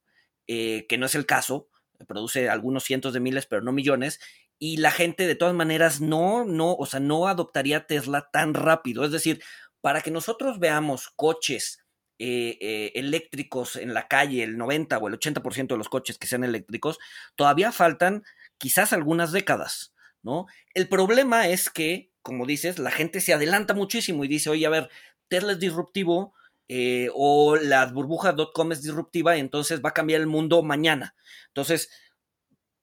[0.46, 1.68] eh, que no es el caso,
[2.06, 4.20] produce algunos cientos de miles, pero no millones,
[4.58, 9.04] y la gente de todas maneras no, no, o sea, no adoptaría Tesla tan rápido.
[9.04, 9.42] Es decir,
[9.80, 11.82] para que nosotros veamos coches
[12.18, 16.26] eh, eh, eléctricos en la calle, el 90 o el 80% de los coches que
[16.26, 16.98] sean eléctricos,
[17.34, 18.22] todavía faltan
[18.60, 19.92] quizás algunas décadas,
[20.22, 20.46] ¿no?
[20.74, 24.70] El problema es que, como dices, la gente se adelanta muchísimo y dice, oye, a
[24.70, 24.90] ver,
[25.26, 26.34] Tesla es disruptivo,
[26.68, 31.16] eh, o la burbuja.com es disruptiva, entonces va a cambiar el mundo mañana.
[31.48, 31.90] Entonces,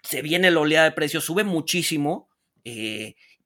[0.04, 2.30] se viene la oleada de precios, sube muchísimo,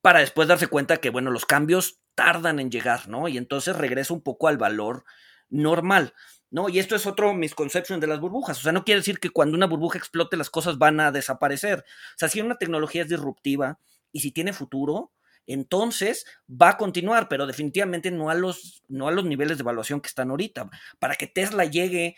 [0.02, 3.28] para después darse cuenta que, bueno, los cambios tardan en llegar, ¿no?
[3.28, 5.06] Y entonces regresa un poco al valor
[5.50, 6.14] normal,
[6.52, 6.70] ¿no?
[6.70, 8.60] Y esto es otro misconception de las burbujas.
[8.60, 11.80] O sea, no quiere decir que cuando una burbuja explote las cosas van a desaparecer.
[11.80, 13.80] O sea, si una tecnología es disruptiva
[14.12, 15.12] y si tiene futuro,
[15.48, 20.02] entonces va a continuar, pero definitivamente no a los, no a los niveles de evaluación
[20.02, 20.70] que están ahorita.
[21.00, 22.16] Para que Tesla llegue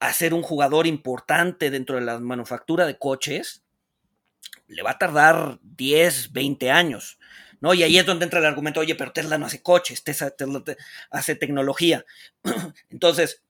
[0.00, 3.62] a ser un jugador importante dentro de la manufactura de coches,
[4.68, 7.18] le va a tardar 10, 20 años.
[7.60, 7.74] ¿no?
[7.74, 10.34] Y ahí es donde entra el argumento, oye, pero Tesla no hace coches, Tesla,
[11.10, 12.04] hace tecnología.
[12.90, 13.42] Entonces,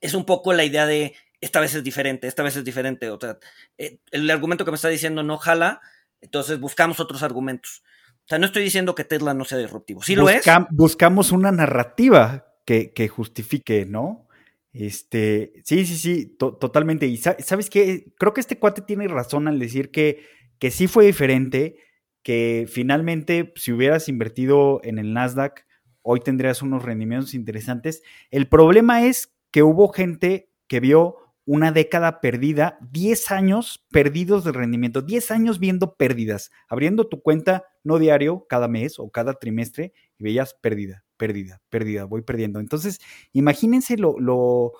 [0.00, 3.10] es un poco la idea de, esta vez es diferente, esta vez es diferente.
[3.10, 3.38] O sea,
[3.76, 5.80] eh, el argumento que me está diciendo no jala,
[6.20, 7.82] entonces buscamos otros argumentos.
[8.24, 10.02] O sea, no estoy diciendo que Tesla no sea disruptivo.
[10.02, 10.44] Sí lo es.
[10.70, 14.28] Buscamos una narrativa que, justifique, ¿no?
[14.74, 17.06] Este, sí, sí, sí, totalmente.
[17.06, 20.26] Y sabes qué, creo que este cuate tiene razón al decir que,
[20.58, 21.78] que sí fue diferente,
[22.22, 25.64] que finalmente si hubieras invertido en el Nasdaq,
[26.02, 28.02] hoy tendrías unos rendimientos interesantes.
[28.30, 34.52] El problema es que hubo gente que vio una década perdida, 10 años perdidos de
[34.52, 39.94] rendimiento, 10 años viendo pérdidas, abriendo tu cuenta no diario, cada mes o cada trimestre,
[40.18, 42.60] y veías pérdida, pérdida, pérdida, voy perdiendo.
[42.60, 43.00] Entonces,
[43.32, 44.72] imagínense lo, lo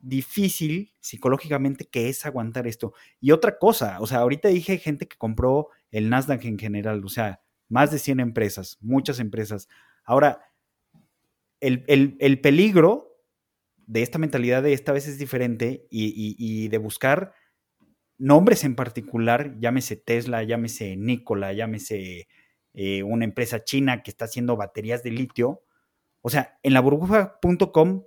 [0.00, 2.94] difícil psicológicamente que es aguantar esto.
[3.20, 7.08] Y otra cosa, o sea, ahorita dije gente que compró el Nasdaq en general, o
[7.08, 9.68] sea, más de 100 empresas, muchas empresas.
[10.04, 10.40] Ahora,
[11.60, 11.84] el,
[12.20, 13.15] el, peligro
[13.86, 17.32] de esta mentalidad de esta vez es diferente y, de buscar
[18.18, 22.28] nombres en particular, llámese Tesla, llámese Nikola, llámese
[22.74, 25.62] eh, una empresa china que está haciendo baterías de litio.
[26.22, 28.02] O sea, en la burbuja.com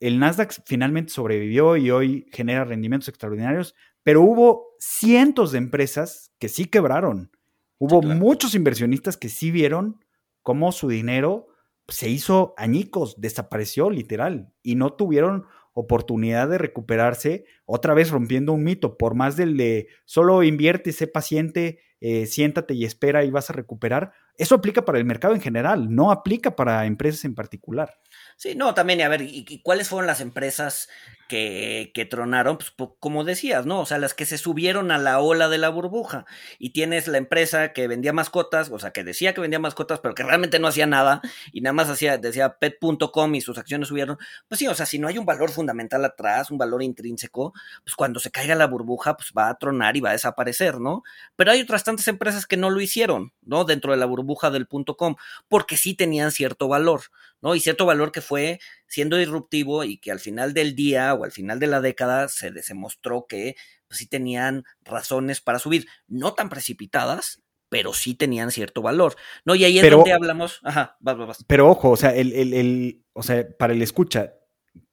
[0.00, 6.48] el Nasdaq finalmente sobrevivió y hoy genera rendimientos extraordinarios, pero hubo cientos de empresas que
[6.48, 7.30] sí quebraron.
[7.78, 10.04] Hubo muchos inversionistas que sí vieron
[10.42, 11.48] cómo su dinero
[11.88, 18.62] se hizo añicos, desapareció literal y no tuvieron oportunidad de recuperarse, otra vez rompiendo un
[18.62, 23.50] mito, por más del de solo invierte, sé paciente, eh, siéntate y espera y vas
[23.50, 24.12] a recuperar.
[24.36, 27.98] Eso aplica para el mercado en general, no aplica para empresas en particular.
[28.36, 30.88] Sí, no, también, a ver, ¿y, cuáles fueron las empresas
[31.28, 32.58] que, que tronaron?
[32.58, 33.80] Pues como decías, ¿no?
[33.80, 36.26] O sea, las que se subieron a la ola de la burbuja.
[36.58, 40.14] Y tienes la empresa que vendía mascotas, o sea, que decía que vendía mascotas, pero
[40.14, 44.18] que realmente no hacía nada, y nada más hacía, decía pet.com y sus acciones subieron.
[44.48, 47.52] Pues sí, o sea, si no hay un valor fundamental atrás, un valor intrínseco,
[47.84, 51.02] pues cuando se caiga la burbuja, pues va a tronar y va a desaparecer, ¿no?
[51.36, 53.64] Pero hay otras tantas empresas que no lo hicieron, ¿no?
[53.64, 55.16] Dentro de la burbuja del .com,
[55.48, 57.02] porque sí tenían cierto valor.
[57.44, 57.54] ¿No?
[57.54, 61.30] Y cierto valor que fue siendo disruptivo y que al final del día o al
[61.30, 63.54] final de la década se demostró que
[63.86, 69.54] pues, sí tenían razones para subir, no tan precipitadas, pero sí tenían cierto valor, ¿no?
[69.54, 73.46] Y ahí es donde hablamos, ajá, vas, vas, Pero ojo, o sea, el, o sea,
[73.58, 74.32] para el escucha,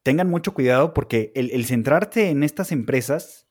[0.02, 3.48] tengan mucho cuidado porque el, centrarte en estas empresas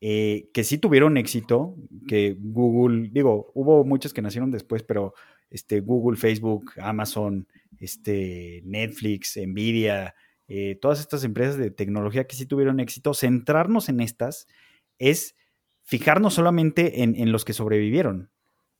[0.00, 1.76] eh, que sí tuvieron éxito,
[2.08, 5.14] que Google, digo, hubo muchas que nacieron después, pero
[5.52, 7.46] este, Google, Facebook, Amazon,
[7.78, 10.14] este, Netflix, Nvidia,
[10.48, 14.46] eh, todas estas empresas de tecnología que sí tuvieron éxito, centrarnos en estas
[14.98, 15.36] es
[15.82, 18.30] fijarnos solamente en, en los que sobrevivieron.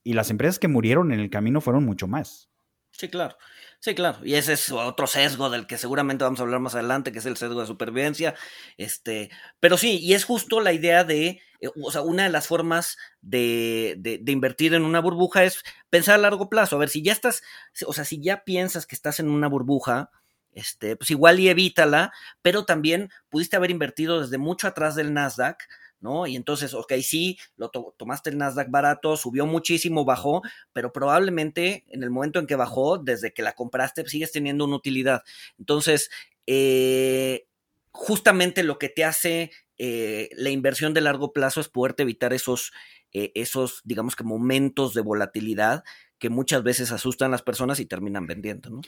[0.02, 2.51] Y las empresas que murieron en el camino fueron mucho más.
[2.92, 3.36] Sí, claro.
[3.80, 4.18] Sí, claro.
[4.24, 7.26] Y ese es otro sesgo del que seguramente vamos a hablar más adelante, que es
[7.26, 8.34] el sesgo de supervivencia.
[8.76, 9.30] Este,
[9.60, 12.96] pero sí, y es justo la idea de, eh, o sea, una de las formas
[13.22, 16.76] de, de, invertir en una burbuja es pensar a largo plazo.
[16.76, 17.42] A ver, si ya estás,
[17.86, 20.10] o sea, si ya piensas que estás en una burbuja,
[20.52, 22.12] este, pues igual y evítala,
[22.42, 25.64] pero también pudiste haber invertido desde mucho atrás del Nasdaq
[26.02, 26.26] ¿no?
[26.26, 30.42] Y entonces, ok, sí, lo tomaste el Nasdaq barato, subió muchísimo, bajó,
[30.72, 34.76] pero probablemente en el momento en que bajó, desde que la compraste, sigues teniendo una
[34.76, 35.22] utilidad.
[35.58, 36.10] Entonces,
[36.46, 37.46] eh,
[37.92, 42.72] justamente lo que te hace eh, la inversión de largo plazo es poderte evitar esos,
[43.12, 45.82] eh, esos, digamos que momentos de volatilidad
[46.18, 48.80] que muchas veces asustan a las personas y terminan vendiendo, ¿no?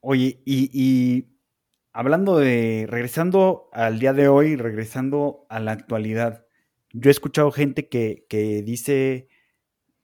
[0.00, 1.26] Oye, y,
[1.96, 6.44] hablando de, regresando al día de hoy, regresando a la actualidad,
[6.92, 9.28] yo he escuchado gente que, que dice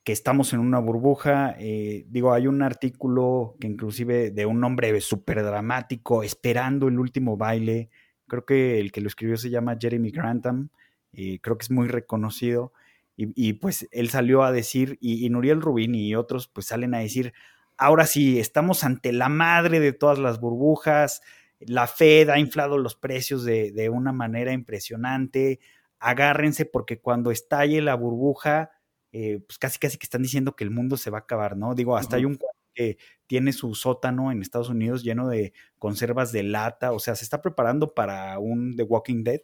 [0.02, 1.54] que estamos en una burbuja.
[1.58, 7.36] Eh, digo, hay un artículo que inclusive de un hombre súper dramático, esperando el último
[7.36, 7.90] baile.
[8.26, 10.70] Creo que el que lo escribió se llama Jeremy Grantham.
[11.12, 12.72] y creo que es muy reconocido.
[13.16, 17.34] Y, pues él salió a decir, y, Nuriel Rubín y otros pues salen a decir,
[17.76, 21.20] ahora sí, estamos ante la madre de todas las burbujas,
[21.66, 25.60] la Fed ha inflado los precios de, de una manera impresionante,
[25.98, 28.70] agárrense porque cuando estalle la burbuja,
[29.12, 31.74] eh, pues casi casi que están diciendo que el mundo se va a acabar, ¿no?
[31.74, 32.38] Digo, hasta hay un
[32.74, 32.96] que
[33.26, 37.42] tiene su sótano en Estados Unidos lleno de conservas de lata, o sea, se está
[37.42, 39.40] preparando para un The Walking Dead,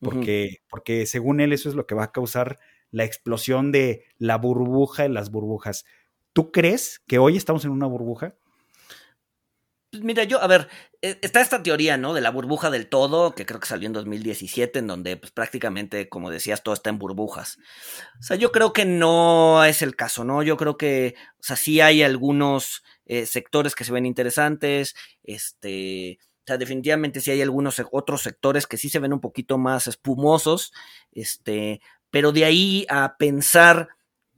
[0.00, 2.58] porque, porque según él eso es lo que va a causar
[2.90, 5.84] la explosión de la burbuja de las burbujas.
[6.32, 8.36] ¿Tú crees que hoy estamos en una burbuja?
[9.90, 10.68] Pues mira, yo, a ver,
[11.00, 12.12] está esta teoría, ¿no?
[12.12, 16.08] De la burbuja del todo, que creo que salió en 2017, en donde pues, prácticamente,
[16.08, 17.58] como decías, todo está en burbujas.
[18.18, 20.42] O sea, yo creo que no es el caso, ¿no?
[20.42, 26.18] Yo creo que, o sea, sí hay algunos eh, sectores que se ven interesantes, este,
[26.20, 29.86] o sea, definitivamente sí hay algunos otros sectores que sí se ven un poquito más
[29.86, 30.72] espumosos,
[31.12, 31.80] este,
[32.10, 33.88] pero de ahí a pensar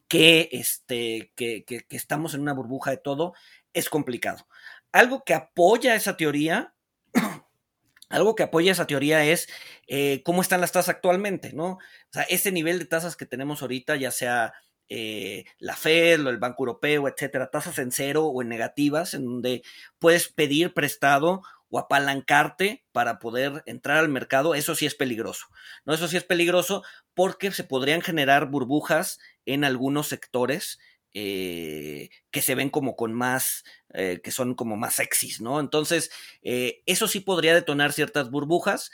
[0.08, 3.32] que, este, que estamos en una burbuja de todo,
[3.72, 4.46] es complicado
[4.92, 6.74] algo que apoya esa teoría,
[8.08, 9.48] algo que apoya esa teoría es
[9.86, 11.72] eh, cómo están las tasas actualmente, ¿no?
[11.72, 11.78] O
[12.12, 14.52] sea, ese nivel de tasas que tenemos ahorita, ya sea
[14.88, 19.62] eh, la Fed el Banco Europeo, etcétera, tasas en cero o en negativas, en donde
[19.98, 25.46] puedes pedir prestado o apalancarte para poder entrar al mercado, eso sí es peligroso.
[25.84, 25.94] ¿no?
[25.94, 26.82] Eso sí es peligroso
[27.14, 30.80] porque se podrían generar burbujas en algunos sectores
[31.12, 35.58] eh, que se ven como con más, eh, que son como más sexys, ¿no?
[35.58, 36.10] Entonces,
[36.42, 38.90] eh, eso sí podría detonar ciertas burbujas.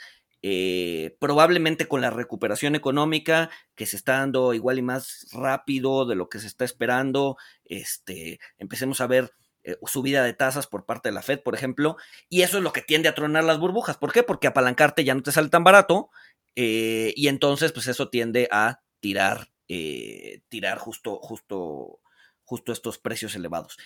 [1.19, 6.29] probablemente con la recuperación económica que se está dando igual y más rápido de lo
[6.29, 9.31] que se está esperando, este, empecemos a ver
[9.85, 11.97] subida de tasas por parte de la Fed, por ejemplo,
[12.29, 13.97] y eso es lo que tiende a tronar las burbujas.
[13.97, 14.23] ¿Por qué?
[14.23, 16.09] Porque apalancarte ya no te sale tan barato
[16.55, 21.99] y entonces pues eso tiende a tirar, tirar justo, justo
[22.47, 23.77] justo estos precios elevados.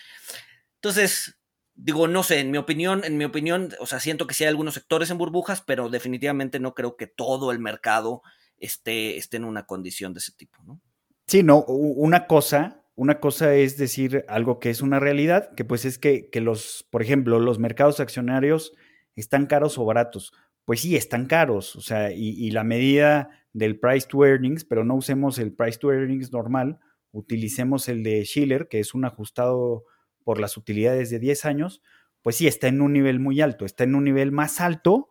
[0.76, 1.36] Entonces,
[1.74, 4.48] digo, no sé, en mi opinión, en mi opinión, o sea, siento que sí hay
[4.48, 8.22] algunos sectores en burbujas, pero definitivamente no creo que todo el mercado
[8.58, 10.80] esté, esté en una condición de ese tipo, ¿no?
[11.26, 15.84] Sí, no, una cosa, una cosa es decir algo que es una realidad, que pues
[15.84, 18.72] es que, que los, por ejemplo, los mercados accionarios
[19.16, 20.32] están caros o baratos.
[20.64, 24.84] Pues sí, están caros, o sea, y, y la medida del price to earnings, pero
[24.84, 26.78] no usemos el price to earnings normal,
[27.12, 29.84] utilicemos el de Schiller, que es un ajustado
[30.24, 31.82] por las utilidades de 10 años,
[32.22, 35.08] pues sí, está en un nivel muy alto, está en un nivel más alto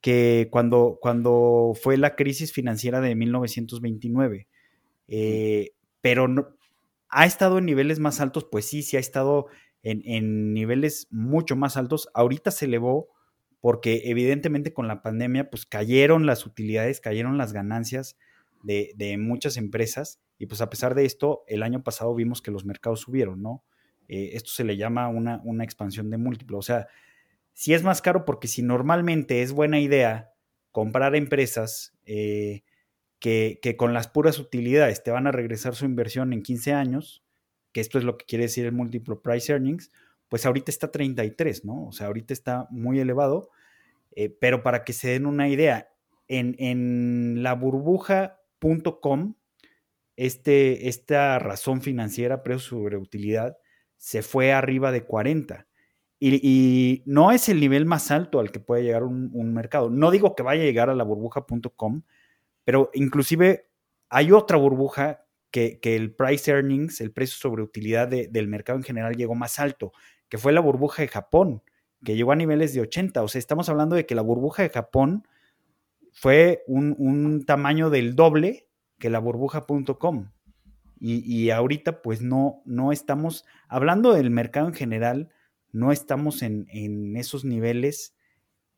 [0.00, 4.48] que cuando, cuando fue la crisis financiera de 1929.
[5.08, 6.48] Eh, pero no,
[7.08, 9.46] ha estado en niveles más altos, pues sí, sí ha estado
[9.82, 12.08] en, en, niveles mucho más altos.
[12.14, 13.08] Ahorita se elevó
[13.60, 18.16] porque evidentemente con la pandemia, pues cayeron las utilidades, cayeron las ganancias
[18.62, 22.50] de, de muchas empresas y pues a pesar de esto, el año pasado vimos que
[22.50, 23.64] los mercados subieron, ¿no?
[24.08, 26.58] Eh, esto se le llama una, una expansión de múltiplo.
[26.58, 26.88] O sea,
[27.52, 30.32] si es más caro porque si normalmente es buena idea
[30.72, 32.62] comprar empresas eh,
[33.20, 37.24] que, que, con las puras utilidades te van a regresar su inversión en 15 años,
[37.72, 39.90] que esto es lo que quiere decir el múltiplo price earnings,
[40.28, 41.86] pues ahorita está 33, ¿no?
[41.86, 43.50] O sea, ahorita está muy elevado,
[44.16, 45.88] eh, pero para que se den una idea,
[46.26, 49.34] en, en la burbuja.com,
[50.16, 53.56] este, esta razón financiera, precio sobre utilidad,
[53.96, 55.66] se fue arriba de 40.
[56.20, 59.90] Y, no es el nivel más alto al que puede llegar un, mercado.
[59.90, 62.02] No digo que vaya a llegar a la burbuja.com,
[62.64, 63.68] pero inclusive
[64.08, 69.16] hay otra burbuja que, el price earnings, el precio sobre utilidad del mercado en general
[69.16, 69.92] llegó más alto,
[70.28, 71.62] que fue la burbuja de Japón,
[72.02, 73.22] que llegó a niveles de 80.
[73.22, 75.26] O sea, estamos hablando de que la burbuja de Japón
[76.12, 78.66] fue un, un tamaño del doble
[78.98, 80.30] que la burbuja.com.
[81.00, 85.30] Y, y, ahorita pues no, no estamos, hablando del mercado en general,
[85.72, 88.14] no estamos en, en esos niveles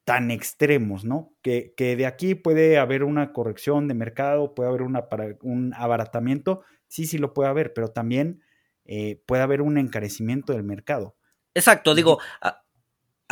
[0.04, 1.34] tan extremos, ¿no?
[1.42, 5.06] Que, que, de aquí puede haber una corrección de mercado, puede haber una,
[5.42, 8.40] un abaratamiento, sí, sí lo puede haber, pero también
[8.84, 11.16] eh, puede haber un encarecimiento del mercado.
[11.54, 12.65] Exacto, digo, A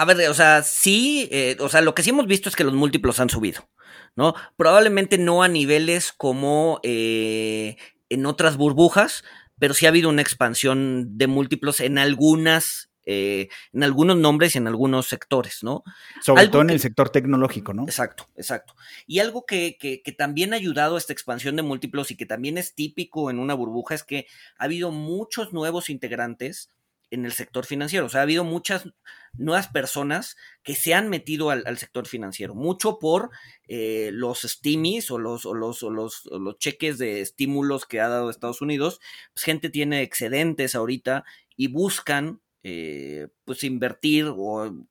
[0.04, 2.74] ver, o sea, sí, eh, o sea, lo que sí hemos visto es que los
[2.74, 3.68] múltiplos han subido,
[4.16, 4.34] ¿no?
[4.56, 7.76] Probablemente no a niveles como eh,
[8.08, 9.22] en otras burbujas,
[9.58, 14.58] pero sí ha habido una expansión de múltiplos en algunas eh, en algunos nombres y
[14.58, 15.84] en algunos sectores, ¿no?
[16.22, 17.82] Sobre todo en el sector tecnológico, ¿no?
[17.82, 18.74] Exacto, exacto.
[19.06, 22.56] Y algo que, que, también ha ayudado a esta expansión de múltiplos y que también
[22.56, 24.26] es típico en una burbuja es que
[24.56, 26.70] ha habido muchos nuevos integrantes
[27.10, 28.06] en el sector financiero.
[28.06, 28.88] O sea, ha habido muchas
[29.36, 33.30] nuevas personas que se han metido al, sector financiero, mucho por
[33.68, 36.24] eh, los stimis o los, o los, o los,
[36.58, 39.00] cheques de estímulos que ha dado Estados Unidos.
[39.32, 41.24] Pues gente tiene excedentes ahorita
[41.56, 44.86] y buscan eh, pues invertir o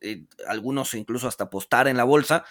[0.00, 2.44] eh, algunos incluso hasta apostar en la bolsa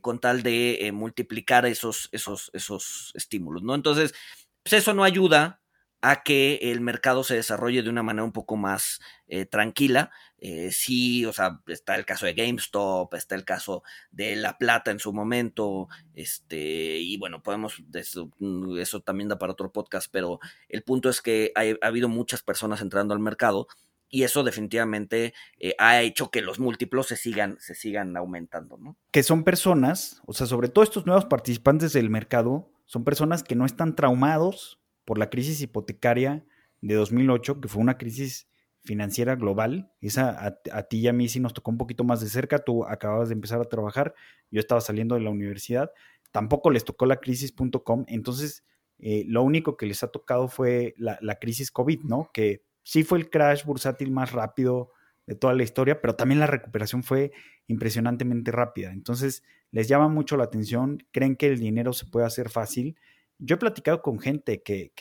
[0.00, 3.74] con tal de multiplicar esos, esos, esos estímulos, ¿no?
[3.74, 4.14] Entonces,
[4.62, 5.60] pues eso no ayuda
[6.00, 10.10] a que el mercado se desarrolle de una manera un poco más eh, tranquila.
[10.40, 13.82] Eh, sí, o sea, está el caso de GameStop, está el caso
[14.12, 19.38] de La Plata en su momento, este, y bueno, podemos, eso, mm, eso también da
[19.38, 20.38] para otro podcast, pero
[20.68, 23.66] el punto es que ha habido muchas personas entrando al mercado
[24.10, 28.96] y eso definitivamente eh, ha hecho que los múltiplos se sigan, se sigan aumentando, ¿no?
[29.10, 33.54] Que son personas, o sea, sobre todo estos nuevos participantes del mercado, son personas que
[33.54, 34.77] no están traumados
[35.08, 36.44] por la crisis hipotecaria
[36.82, 38.46] de 2008, que fue una crisis
[38.82, 39.90] financiera global.
[40.02, 40.36] Esa
[40.70, 42.58] a, ti y a mí sí nos tocó un poquito más de cerca.
[42.58, 44.14] Tú acababas de empezar a trabajar,
[44.50, 45.92] yo estaba saliendo de la universidad.
[46.30, 48.04] Tampoco les tocó la crisis.com.
[48.06, 48.66] Entonces,
[48.98, 52.28] eh, lo único que les ha tocado fue la, la, crisis COVID, ¿no?
[52.34, 54.90] Que sí fue el crash bursátil más rápido
[55.26, 57.32] de toda la historia, pero también la recuperación fue
[57.66, 58.92] impresionantemente rápida.
[58.92, 62.98] Entonces, les llama mucho la atención, creen que el dinero se puede hacer fácil
[63.38, 64.92] yo he platicado con gente que,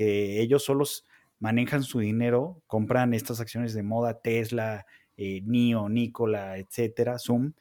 [0.41, 1.05] ellos solos
[1.39, 4.85] manejan su dinero, compran estas acciones de moda, Tesla,
[5.17, 7.53] eh, NIO, Nikola, etcétera, Zoom,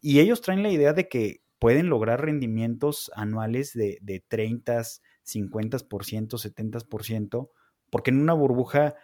[0.00, 4.82] y ellos traen la idea de que pueden lograr rendimientos anuales de, de 30,
[5.24, 5.88] 50%,
[6.38, 7.50] 70%,
[7.90, 8.96] porque en una burbuja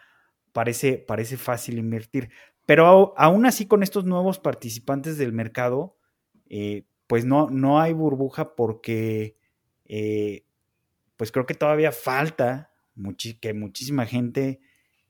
[0.53, 2.31] parece, parece fácil invertir.
[2.67, 5.97] Pero aún así con estos nuevos participantes del mercado,
[6.49, 9.37] eh, pues no, no hay burbuja porque
[9.87, 10.45] eh,
[11.21, 12.73] pues creo que todavía falta
[13.43, 14.59] que muchísima gente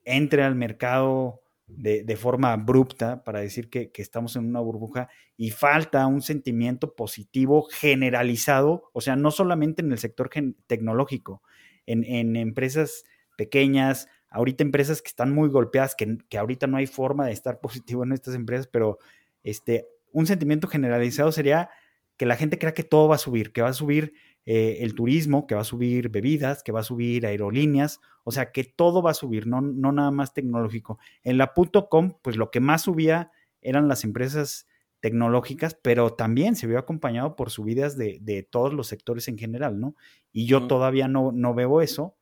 [0.02, 6.04] entre al mercado de, forma abrupta para decir que, estamos en una burbuja y falta
[6.08, 10.30] un sentimiento positivo generalizado, o sea, no solamente en el sector
[10.66, 11.42] tecnológico,
[11.86, 13.04] en, empresas
[13.36, 17.60] pequeñas, ahorita empresas que están muy golpeadas, que, que, ahorita no hay forma de estar
[17.60, 18.98] positivo en estas empresas, pero
[19.44, 21.70] este, un sentimiento generalizado sería
[22.16, 24.12] que la gente crea que todo va a subir, que va a subir
[24.52, 28.50] eh, el turismo, que va a subir bebidas, que va a subir aerolíneas, o sea
[28.50, 30.98] que todo va a subir, no, no nada más tecnológico.
[31.22, 31.52] En la
[31.88, 33.30] .com, pues lo que más subía
[33.60, 34.66] eran las empresas
[34.98, 39.94] tecnológicas, pero también se vio acompañado por subidas de, todos los sectores en general, ¿no?
[40.32, 42.16] Y yo todavía no, no, veo eso,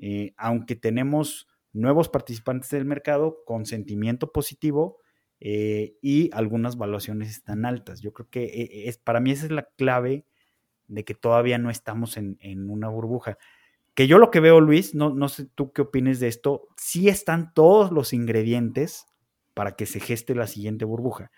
[0.00, 4.98] eh, aunque tenemos nuevos participantes del mercado con sentimiento positivo
[5.38, 8.00] eh, y algunas valuaciones están altas.
[8.00, 10.24] Yo creo que es, para mí esa es la clave
[10.88, 12.38] de que todavía no estamos en,
[12.70, 13.38] una burbuja.
[13.94, 17.08] Que yo lo que veo, Luis, no, no sé tú qué opines de esto, sí
[17.08, 19.06] están todos los ingredientes
[19.54, 21.30] para que se geste la siguiente burbuja.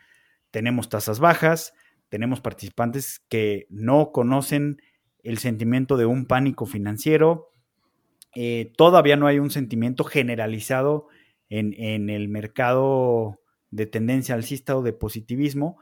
[0.51, 1.75] Tenemos tasas bajas,
[2.09, 4.81] tenemos participantes que no conocen
[5.23, 7.51] el sentimiento de un pánico financiero,
[8.35, 11.09] eh, todavía no hay un sentimiento generalizado
[11.49, 13.41] en, en, el mercado
[13.71, 15.79] de tendencia alcista o de positivismo,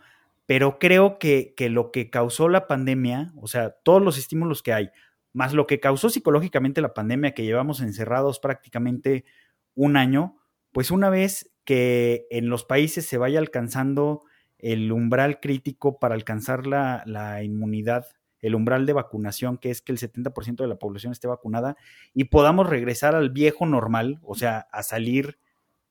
[0.48, 4.88] pero creo que, lo que causó la pandemia, o sea, todos los estímulos que hay,
[5.34, 9.26] más lo que causó psicológicamente la pandemia, que llevamos encerrados prácticamente
[9.74, 10.38] un año,
[10.72, 14.22] pues una vez que en los países se vaya alcanzando
[14.56, 18.06] el umbral crítico para alcanzar la, inmunidad,
[18.40, 21.76] el umbral de vacunación, que es que el 70% de la población esté vacunada,
[22.14, 25.38] y podamos regresar al viejo normal, o sea, a salir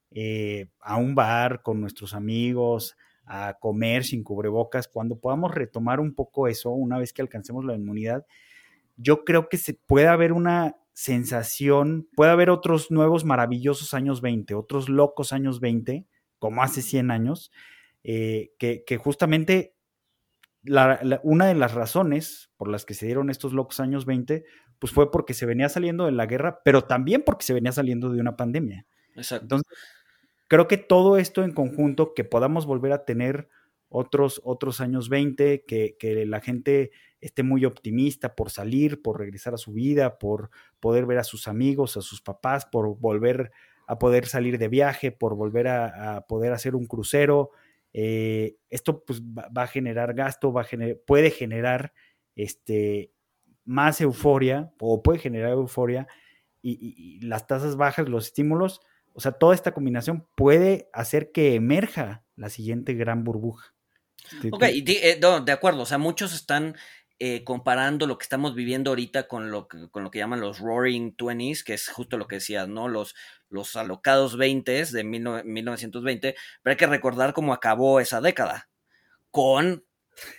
[0.09, 2.97] eh, a un bar con nuestros amigos,
[3.27, 7.75] a comer sin cubrebocas, cuando podamos retomar un poco eso, una vez que alcancemos la
[7.75, 8.25] inmunidad,
[8.95, 14.55] yo creo que se puede haber una sensación, puede haber otros nuevos maravillosos años 20,
[14.55, 16.07] otros locos años 20,
[16.39, 17.51] como hace 100 años,
[18.03, 19.75] eh, que, justamente
[21.23, 24.43] una de las razones por las que se dieron estos locos años 20,
[24.79, 28.09] pues fue porque se venía saliendo de la guerra, pero también porque se venía saliendo
[28.09, 28.85] de una pandemia.
[29.15, 29.43] Exacto.
[29.43, 29.77] Entonces,
[30.47, 33.49] creo que todo esto en conjunto, que podamos volver a tener
[33.89, 36.91] otros, otros años 20, que, la gente
[37.21, 41.47] esté muy optimista por salir, por regresar a su vida, por poder ver a sus
[41.47, 43.51] amigos, a sus papás, por volver
[43.87, 47.51] a poder salir de viaje, por volver a, poder hacer un crucero.
[47.93, 50.67] eh, esto pues, va, a generar gasto, va a
[51.05, 51.93] puede generar
[52.35, 53.11] este,
[53.67, 56.07] más euforia o puede generar euforia
[56.61, 58.81] y, las tasas bajas, los estímulos,
[59.17, 63.73] o sea, toda esta combinación puede hacer que emerja la siguiente gran burbuja.
[64.51, 66.75] Ok, de, de acuerdo, o sea, muchos están
[67.17, 70.59] eh, comparando lo que estamos viviendo ahorita con lo que, con lo que llaman los
[70.59, 72.87] Roaring Twenties, que es justo lo que decías, ¿no?
[72.87, 73.15] Los,
[73.49, 78.69] los alocados 20 de 1920, pero hay que recordar cómo acabó esa década,
[79.31, 79.83] con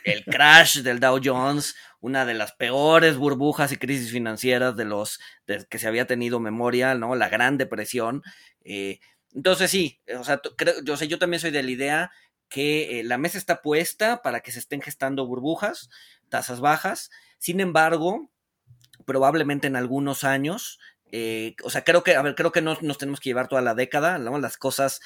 [0.05, 5.21] el crash del Dow Jones, una de las peores burbujas y crisis financieras de los
[5.69, 7.15] que se había tenido memoria, ¿no?
[7.15, 8.23] La Gran Depresión.
[8.65, 9.01] Eh,
[9.35, 10.41] entonces sí, o sea,
[10.85, 12.11] yo, yo también soy de la idea
[12.49, 15.91] que eh, la mesa está puesta para que se estén gestando burbujas,
[16.29, 17.11] tasas bajas.
[17.39, 18.31] Sin embargo,
[19.05, 20.79] probablemente en algunos años,
[21.11, 23.63] eh, o sea, creo que, a ver, creo que no nos tenemos que llevar toda
[23.63, 24.39] la década, ¿no?
[24.39, 25.01] Las cosas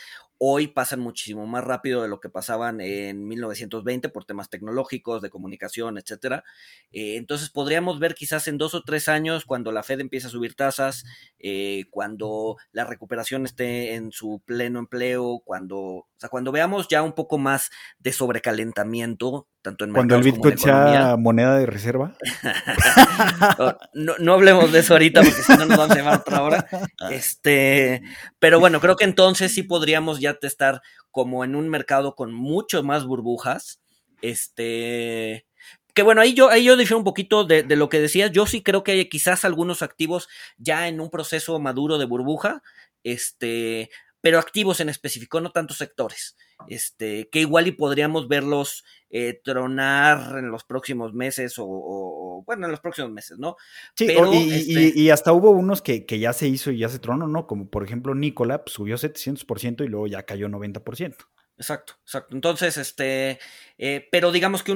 [0.44, 5.30] hoy pasan muchísimo más rápido de lo que pasaban en 1920 por temas tecnológicos, de
[5.30, 6.42] comunicación, etcétera.
[6.90, 10.30] Eh, entonces podríamos ver quizás en dos o tres años, cuando la Fed empiece a
[10.30, 11.04] subir tasas,
[11.38, 17.04] eh, cuando la recuperación esté en su pleno empleo, cuando, o sea, cuando veamos ya
[17.04, 17.70] un poco más
[18.00, 22.16] de sobrecalentamiento, tanto en Cuando el Bitcoin sea moneda de reserva.
[23.94, 26.66] no, no, hablemos de eso ahorita porque si no nos vamos a llevar otra hora.
[27.10, 28.02] Este,
[28.38, 32.82] pero bueno, creo que entonces sí podríamos ya estar como en un mercado con mucho
[32.82, 33.80] más burbujas.
[34.20, 35.46] Este,
[35.94, 38.32] que bueno, ahí yo, ahí yo difiero un poquito de, de, lo que decías.
[38.32, 42.62] Yo sí creo que hay quizás algunos activos ya en un proceso maduro de burbuja,
[43.04, 43.90] este,
[44.20, 46.36] pero activos en específico, no tantos sectores.
[46.68, 52.70] Este, que igual y podríamos verlos eh, tronar en los próximos meses o, bueno, en
[52.70, 53.56] los próximos meses, ¿no?
[53.94, 57.46] Sí, este y, hasta hubo unos que, ya se hizo y ya se tronó, ¿no?
[57.46, 61.16] Como por ejemplo Nicola pues, subió 700% y luego ya cayó 90%.
[61.58, 62.34] Exacto, exacto.
[62.34, 63.38] Entonces, este,
[63.78, 64.72] eh, pero digamos que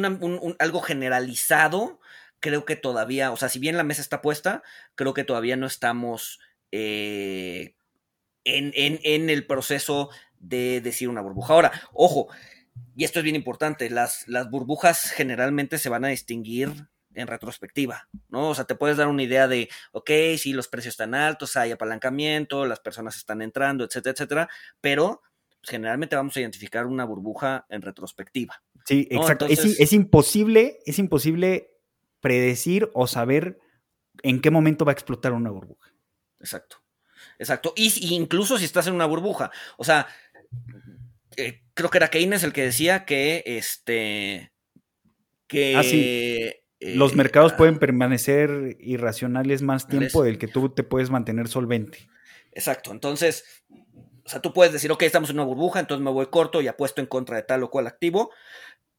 [0.59, 2.01] algo generalizado,
[2.41, 4.63] creo que todavía, o sea, si bien la mesa está puesta,
[4.95, 6.41] creo que todavía no estamos
[6.73, 7.75] eh,
[8.45, 10.11] en, en, el proceso
[10.41, 11.55] de decir una burbuja.
[11.55, 12.29] Ahora, ojo,
[12.95, 18.09] y esto es bien importante, las, las burbujas generalmente se van a distinguir en retrospectiva,
[18.29, 18.51] ¿no?
[18.51, 21.73] O sea, te puedes dar una idea de, ok, si los precios están altos, hay
[21.73, 24.49] apalancamiento, las personas están entrando, etcétera, etcétera,
[24.81, 25.23] pero
[25.61, 28.63] pues, generalmente vamos a identificar una burbuja en retrospectiva.
[28.85, 29.47] Sí, exacto.
[29.47, 31.71] es, imposible, es imposible
[32.21, 33.59] predecir o saber
[34.23, 35.93] en qué momento va a explotar una burbuja.
[36.39, 36.79] Exacto.
[37.39, 37.73] Exacto.
[37.77, 39.51] Y, incluso si estás en una burbuja.
[39.77, 40.07] O sea,
[41.37, 44.53] eh, creo que era Keynes el que decía que este.
[45.47, 45.77] Que.
[45.77, 45.83] Ah,
[46.81, 51.49] Los eh, mercados ah, pueden permanecer irracionales más tiempo del que tú te puedes mantener
[51.49, 52.09] solvente.
[52.53, 52.91] Exacto.
[52.91, 53.45] Entonces,
[54.27, 56.69] o sea, tú puedes decir, ok, estamos en una burbuja, entonces me voy corto y
[56.69, 58.31] apuesto en contra de tal o cual activo,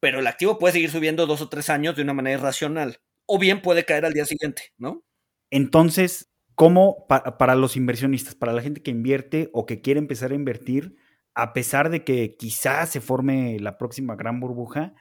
[0.00, 3.38] pero el activo puede seguir subiendo dos o tres años de una manera irracional, o
[3.38, 5.04] bien puede caer al día siguiente, ¿no?
[5.50, 10.36] Entonces, ¿cómo para los inversionistas, para la gente que invierte o que quiere empezar a
[10.36, 10.96] invertir,
[11.38, 14.94] a pesar de que quizás se forme la próxima gran burbuja,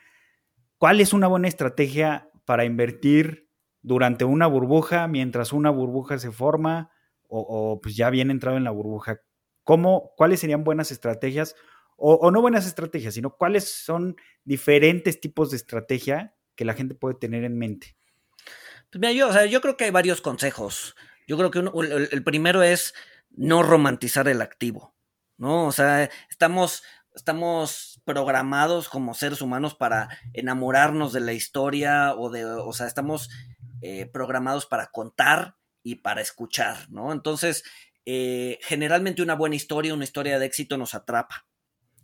[0.77, 3.49] ¿cuál es una buena estrategia para invertir
[3.81, 6.91] durante una burbuja, mientras una burbuja se forma
[7.27, 9.19] o, pues ya bien entrado en la burbuja?
[9.63, 11.55] ¿Cómo, ¿Cuáles serían buenas estrategias?
[11.95, 17.15] O, no buenas estrategias, sino cuáles son diferentes tipos de estrategia que la gente puede
[17.15, 17.97] tener en mente.
[18.91, 20.95] Pues mira, yo, yo creo que hay varios consejos.
[21.27, 21.63] Yo creo que
[22.11, 22.93] el primero es
[23.31, 24.96] no romantizar el activo.
[25.37, 25.65] ¿No?
[25.65, 26.83] O sea, estamos,
[27.15, 33.29] estamos programados como seres humanos para enamorarnos de la historia o de, o sea, estamos
[33.81, 37.13] eh, programados para contar y para escuchar, ¿no?
[37.13, 37.63] Entonces,
[38.05, 41.45] eh, generalmente una buena historia, una historia de éxito nos atrapa.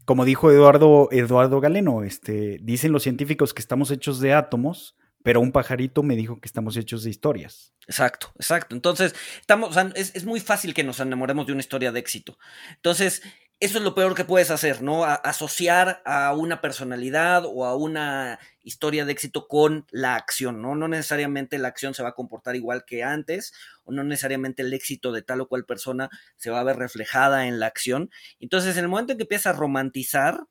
[0.06, 5.40] Como dijo Eduardo, Eduardo Galeno, este, dicen los científicos que estamos hechos de átomos, pero
[5.40, 7.74] un pajarito me dijo que estamos hechos de historias.
[7.88, 8.76] Exacto, exacto.
[8.76, 12.38] Entonces, estamos, es, muy fácil que nos enamoremos de una historia de éxito.
[12.76, 13.24] Entonces,
[13.60, 15.06] eso es lo peor que puedes hacer, ¿no?
[15.06, 20.76] asociar a una personalidad o a una historia de éxito con la acción, ¿no?
[20.76, 23.54] No necesariamente la acción se va a comportar igual que antes,
[23.86, 27.48] o no necesariamente el éxito de tal o cual persona se va a ver reflejada
[27.48, 28.10] en la acción.
[28.42, 30.46] Entonces, en el momento en que empiezas a romantizar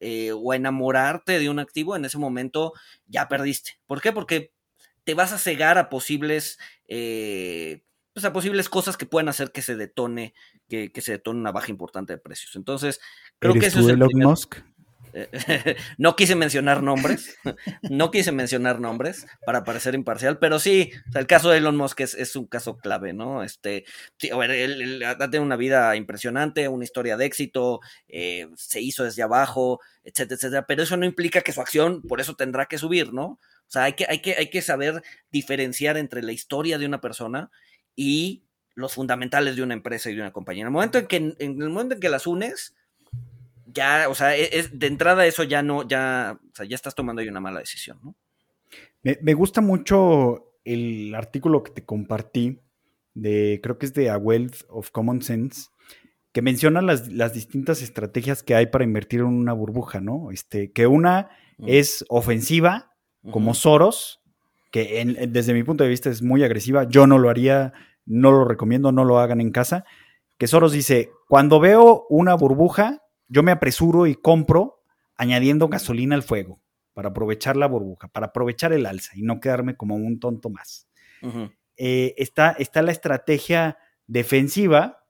[0.00, 2.72] eh, o enamorarte de un activo, en ese momento
[3.06, 3.78] ya perdiste.
[3.86, 4.12] ¿Por qué?
[4.12, 4.52] Porque
[5.04, 7.82] te vas a cegar a posibles, eh,
[8.12, 10.34] pues a posibles cosas que pueden hacer que se detone,
[10.68, 12.56] que, se detone una baja importante de precios.
[12.56, 13.00] Entonces,
[13.38, 14.58] creo que eso es el Elon Musk?
[15.98, 17.36] no quise mencionar nombres,
[17.82, 22.36] no quise mencionar nombres para parecer imparcial, pero sí, el caso de Elon Musk es,
[22.36, 23.42] un caso clave, ¿no?
[23.42, 23.84] Este,
[24.32, 29.04] a ver, él, ha tenido una vida impresionante, una historia de éxito, eh, se hizo
[29.04, 32.78] desde abajo, etcétera, etcétera, pero eso no implica que su acción por eso tendrá que
[32.78, 33.24] subir, ¿no?
[33.70, 37.00] O sea, hay que, hay que, hay que saber diferenciar entre la historia de una
[37.00, 37.50] persona
[37.94, 38.42] y
[38.74, 40.62] los fundamentales de una empresa y de una compañía.
[40.62, 42.74] En el momento en que, en el momento en que las unes,
[43.72, 46.94] ya, o sea, e, es, de entrada eso ya no, ya, o sea, ya estás
[46.94, 48.16] tomando ahí una mala decisión, ¿no?
[49.02, 52.60] Me, gusta mucho el artículo que te compartí
[53.14, 55.68] de, creo que es de A Wealth of Common Sense,
[56.32, 60.30] que menciona las, distintas estrategias que hay para invertir en una burbuja, ¿no?
[60.30, 61.64] Este, que una mm.
[61.66, 62.92] es ofensiva,
[63.30, 64.20] como Soros,
[64.70, 66.84] que desde mi punto de vista es muy agresiva.
[66.84, 67.72] Yo no lo haría,
[68.06, 69.84] no lo recomiendo, no lo hagan en casa.
[70.38, 74.82] Que Soros dice, cuando veo una burbuja, yo me apresuro y compro
[75.16, 76.60] añadiendo gasolina al fuego
[76.92, 80.88] para aprovechar la burbuja, para aprovechar el alza y no quedarme como un tonto más.
[81.76, 85.06] Eh, está, está, la estrategia defensiva,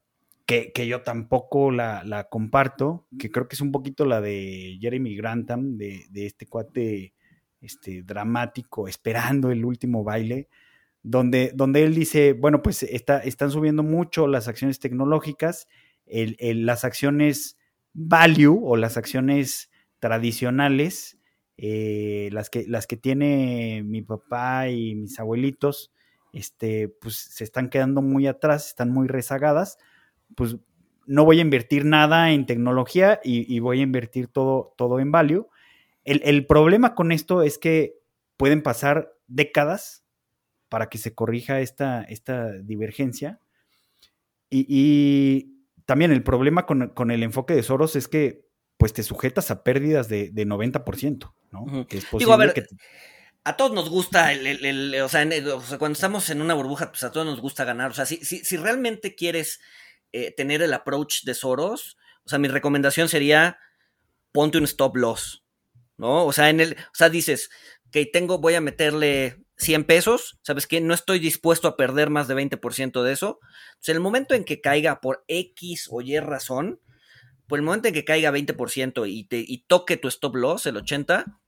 [0.47, 5.77] que, yo tampoco la, comparto, que creo que es un poquito la de Jeremy Grantham,
[5.77, 7.15] de, este cuate
[7.61, 10.49] este, dramático, esperando el último baile,
[11.03, 15.69] donde, donde él dice, bueno, pues está, están subiendo mucho las acciones tecnológicas,
[16.07, 17.60] las acciones
[17.93, 21.19] value o las acciones tradicionales,
[21.57, 25.93] eh, las, que, las que tiene mi papá y mis abuelitos,
[26.33, 29.79] este, pues se están quedando muy atrás, están muy rezagadas,
[30.37, 30.57] pues
[31.07, 35.49] no voy a invertir nada en tecnología y, voy a invertir todo, todo en value.
[36.05, 37.99] El, problema con esto es que
[38.37, 40.05] pueden pasar décadas
[40.69, 43.41] para que se corrija esta, esta divergencia.
[44.51, 45.60] y,
[45.91, 50.09] también el problema con, el enfoque de Soros es que pues te sujetas a pérdidas
[50.09, 51.85] de, 90%, ¿no?
[51.89, 52.65] Que es posible a ver, que
[53.43, 55.29] a todos nos gusta, el, o, sea,
[55.81, 57.91] cuando estamos en una burbuja, pues a todos nos gusta ganar.
[57.91, 59.61] O sea, si, si, realmente quieres
[60.13, 63.59] eh, tener el approach de Soros, o sea, mi recomendación sería
[64.31, 65.45] ponte un stop loss,
[65.97, 66.25] ¿no?
[66.25, 67.51] O sea, en el, o sea, dices,
[67.91, 70.81] que tengo, voy a meterle 100 pesos, ¿sabes qué?
[70.81, 73.41] No estoy dispuesto a perder más de 20% de eso.
[73.69, 76.81] Entonces, en el momento en que caiga por X o Y razón,
[77.47, 80.77] por el momento en que caiga 20% y, te, y toque tu stop loss, el
[80.77, 81.39] 80%,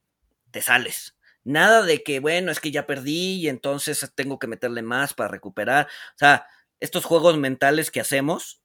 [0.51, 1.17] te sales.
[1.45, 5.31] Nada de que, bueno, es que ya perdí y entonces tengo que meterle más para
[5.31, 5.87] recuperar.
[5.87, 6.47] O sea,
[6.81, 8.63] estos juegos mentales que hacemos,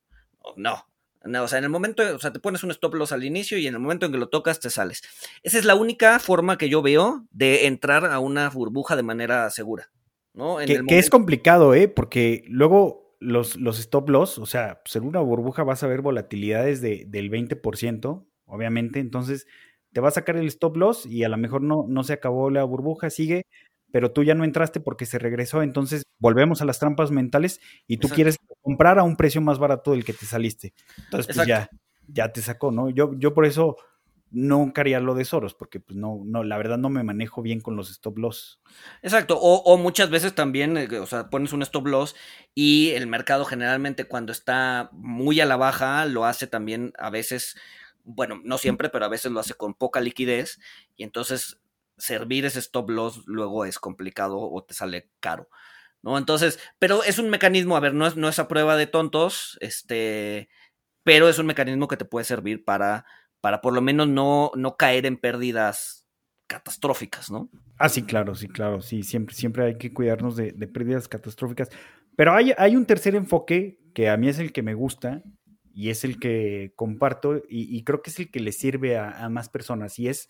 [0.58, 0.88] no,
[1.36, 3.68] o sea, en el momento, o sea, te pones un stop loss al inicio y
[3.68, 5.02] en el momento en que lo tocas te sales.
[5.44, 9.50] Esa es la única forma que yo veo de entrar a una burbuja de manera
[9.50, 9.92] segura.
[10.34, 10.58] ¿no?
[10.58, 11.88] que, es complicado, ¿eh?
[11.88, 16.02] Porque luego los, los stop loss, o sea, pues en una burbuja vas a ver
[16.02, 19.48] volatilidades de, del 20%, obviamente, entonces
[19.94, 22.52] te va a sacar el stop loss y a lo mejor no, no se acabó
[22.52, 23.44] la burbuja, sigue,
[23.92, 27.98] pero tú ya no entraste porque se regresó, entonces volvemos a las trampas mentales y
[27.98, 28.38] tú quieres
[28.68, 30.74] comprar a un precio más barato del que te saliste.
[31.06, 31.70] Entonces, pues ya,
[32.06, 32.90] ya te sacó, ¿no?
[32.90, 33.78] Yo, yo por eso
[34.30, 37.62] nunca haría lo de Soros, porque pues no, no, la verdad no me manejo bien
[37.62, 38.60] con los stop loss.
[39.02, 42.14] Exacto, o, muchas veces también, eh, o sea, pones un stop loss
[42.54, 47.56] y el mercado generalmente cuando está muy a la baja lo hace también a veces,
[48.04, 50.60] bueno, no siempre, pero a veces lo hace con poca liquidez
[50.98, 51.62] y entonces
[51.98, 55.48] servir ese stop loss luego es complicado o te sale caro.
[56.08, 56.18] ¿No?
[56.18, 59.58] Entonces, pero es un mecanismo, a ver, no es, no es a prueba de tontos,
[59.60, 60.48] este,
[61.04, 63.06] pero es un mecanismo que te puede servir para,
[63.42, 66.08] para por lo menos no, no caer en pérdidas
[66.48, 67.50] catastróficas, ¿no?
[67.78, 71.70] Ah, sí, claro, sí, claro, sí, siempre, siempre hay que cuidarnos de, pérdidas catastróficas.
[72.16, 75.24] Pero hay, hay, un tercer enfoque que a mí es el que me gusta
[75.74, 79.28] y es el que comparto y, creo que es el que le sirve a, a
[79.28, 80.30] más personas y es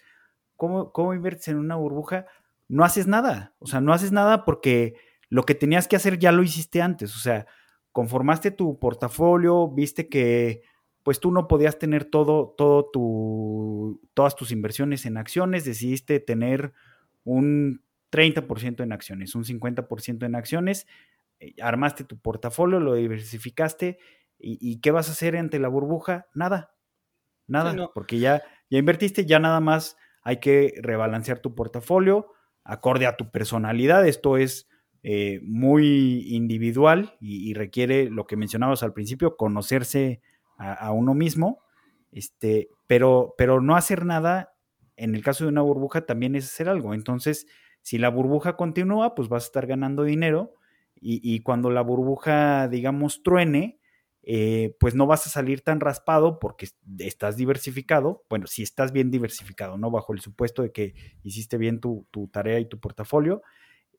[0.55, 2.25] ¿cómo, cómo inviertes en una burbuja?
[2.67, 4.95] No haces nada, o sea, no haces nada porque
[5.29, 7.45] lo que tenías que hacer ya lo hiciste antes, o sea,
[7.91, 10.61] conformaste tu portafolio, viste que
[11.03, 16.73] pues tú no podías tener todo, todo tu, todas tus inversiones en acciones, decidiste tener
[17.23, 20.85] un 30% en acciones, un 50% en acciones,
[21.39, 23.99] eh, armaste tu portafolio, lo diversificaste,
[24.39, 26.27] y, qué vas a hacer ante la burbuja?
[26.35, 26.75] Nada,
[27.47, 33.17] nada, porque ya, ya invertiste, ya nada más hay que rebalancear tu portafolio acorde a
[33.17, 34.05] tu personalidad.
[34.05, 34.67] Esto es
[35.03, 40.21] eh, muy individual y, requiere lo que mencionabas al principio, conocerse
[40.57, 41.59] a, uno mismo.
[42.11, 44.53] Este, pero, pero no hacer nada,
[44.95, 46.93] en el caso de una burbuja, también es hacer algo.
[46.93, 47.47] Entonces,
[47.81, 50.53] si la burbuja continúa, pues vas a estar ganando dinero.
[50.99, 53.79] Y, cuando la burbuja, digamos, truene,
[54.23, 56.67] eh, pues no vas a salir tan raspado porque
[56.97, 58.25] estás diversificado.
[58.29, 59.89] Bueno, si estás bien diversificado, ¿no?
[59.89, 63.41] Bajo el supuesto de que hiciste bien tu, tarea y tu portafolio.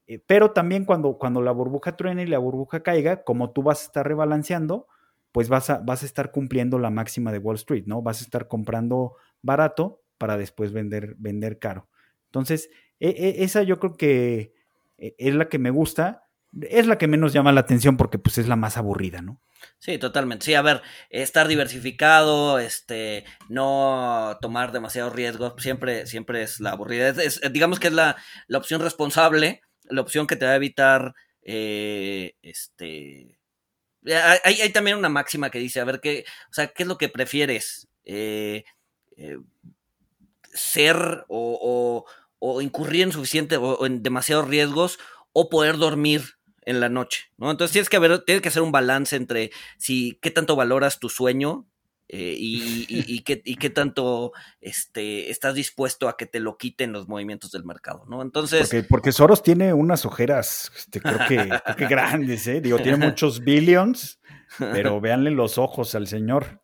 [0.09, 3.83] Eh, pero también cuando, cuando la burbuja truene y la burbuja caiga, como tú vas
[3.83, 4.89] a estar rebalanceando,
[5.33, 8.03] pues vas a, vas a estar cumpliendo la máxima de Wall Street, ¿no?
[8.03, 11.89] Vas a estar comprando barato para después vender, vender caro.
[12.25, 14.55] Entonces, e, e, esa yo creo que
[14.97, 16.27] e, es la que me gusta,
[16.63, 19.41] es la que menos llama la atención porque pues es la más aburrida, ¿no?
[19.79, 20.47] Sí, totalmente.
[20.47, 27.13] Sí, a ver, estar diversificado, este, no tomar demasiado riesgo, siempre, siempre es la aburrida.
[27.51, 32.35] digamos que es la, la, opción responsable, la opción que te va a evitar, eh,
[32.43, 33.39] este,
[34.45, 37.09] hay, también una máxima que dice, a ver, ¿qué, o sea, ¿qué es lo que
[37.09, 37.89] prefieres?
[38.05, 38.65] Eh,
[39.17, 39.39] eh,
[40.53, 42.05] ser o,
[42.39, 44.99] o, incurrir en suficiente o, en demasiados riesgos
[45.33, 46.23] o poder dormir
[46.63, 47.51] en la noche, ¿no?
[47.51, 51.09] Entonces tienes que haber, tienes que hacer un balance entre si qué tanto valoras tu
[51.09, 51.67] sueño
[52.09, 56.93] eh, y, y, qué, y, qué, tanto este, estás dispuesto a que te lo quiten
[56.93, 58.23] los movimientos del mercado, ¿no?
[58.23, 58.63] Entonces...
[58.63, 62.61] Porque, porque Soros tiene unas ojeras, este, creo, que, grandes, ¿eh?
[62.61, 64.21] Digo, tiene muchos billions,
[64.59, 66.63] pero véanle los ojos al señor.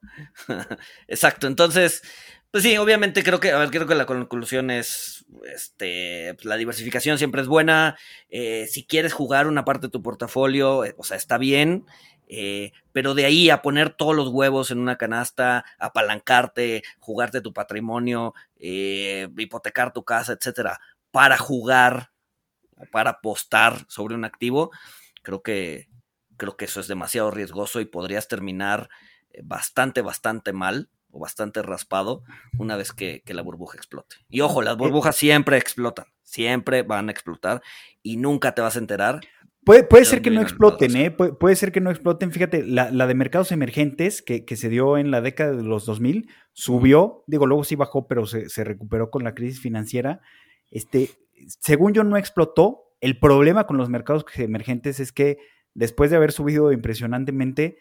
[1.09, 2.03] Exacto, entonces,
[2.55, 6.57] pues sí, obviamente creo que, a ver, creo que la conclusión es, este, pues la
[6.57, 7.99] diversificación siempre es buena.
[8.31, 11.85] Eh, si quieres jugar una parte de tu portafolio, eh, o sea, está bien.
[12.27, 17.53] Eh, pero de ahí a poner todos los huevos en una canasta, apalancarte, jugarte tu
[17.53, 22.13] patrimonio, hipotecar tu casa, etcétera, para jugar,
[22.91, 24.71] para apostar sobre un activo,
[25.23, 25.89] creo que,
[26.37, 28.89] creo que eso es demasiado riesgoso y podrías terminar
[29.43, 32.23] bastante, bastante mal o bastante raspado
[32.59, 34.17] una vez que, la burbuja explote.
[34.29, 37.63] Y ojo, las burbujas siempre explotan, siempre van a explotar
[38.03, 39.21] y nunca te vas a enterar.
[39.65, 41.11] Puede, puede ser que no exploten, ¿eh?
[41.11, 42.31] Puede, ser que no exploten.
[42.33, 47.25] Fíjate, la, de mercados emergentes que, se dio en la década de los 2000 subió,
[47.27, 50.21] digo, luego sí bajó, pero se, se recuperó con la crisis financiera.
[50.71, 51.11] Este,
[51.61, 52.83] según yo, no explotó.
[53.01, 55.39] El problema con los mercados emergentes es que
[55.75, 57.77] después de haber subido impresionantemente,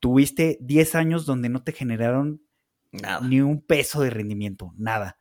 [0.00, 2.42] tuviste 10 años donde no te generaron
[3.22, 5.18] ni un peso de rendimiento, nada.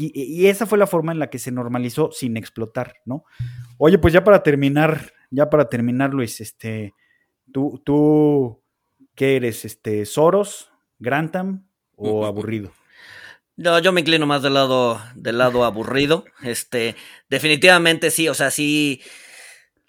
[0.00, 3.24] Y esa fue la forma en la que se normalizó sin explotar, ¿no?
[3.78, 6.94] Oye, pues ya para terminar, ya para terminar, Luis, este,
[7.52, 8.62] tú, tú,
[9.14, 9.64] ¿qué eres?
[9.64, 11.66] Este, Soros, Grantham
[11.96, 12.72] o aburrido?
[13.56, 16.24] No, yo me inclino más del lado, del lado aburrido.
[16.42, 16.94] Este,
[17.28, 19.02] definitivamente sí, o sea, sí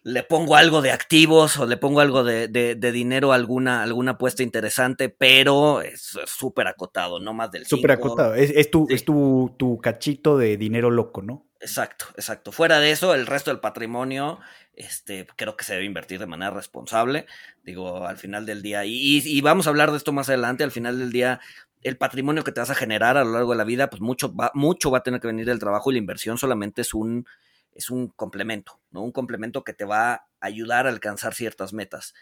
[0.03, 4.43] le pongo algo de activos o le pongo algo de, dinero a alguna, alguna apuesta
[4.43, 9.77] interesante, pero es súper acotado, no más del Súper acotado, es, tu, es tu, tu,
[9.79, 11.48] cachito de dinero loco, ¿no?
[11.61, 12.51] Exacto, exacto.
[12.53, 14.39] Fuera de eso, el resto del patrimonio,
[14.73, 17.25] este, creo que se debe invertir de manera responsable,
[17.63, 20.97] digo, al final del día, y, vamos a hablar de esto más adelante, al final
[20.99, 21.41] del día,
[21.81, 24.33] el patrimonio que te vas a generar a lo largo de la vida, pues mucho
[24.33, 27.25] va, mucho va a tener que venir del trabajo y la inversión solamente es un
[27.73, 29.01] es un complemento, ¿no?
[29.03, 32.13] Un complemento que te va a ayudar a alcanzar ciertas metas.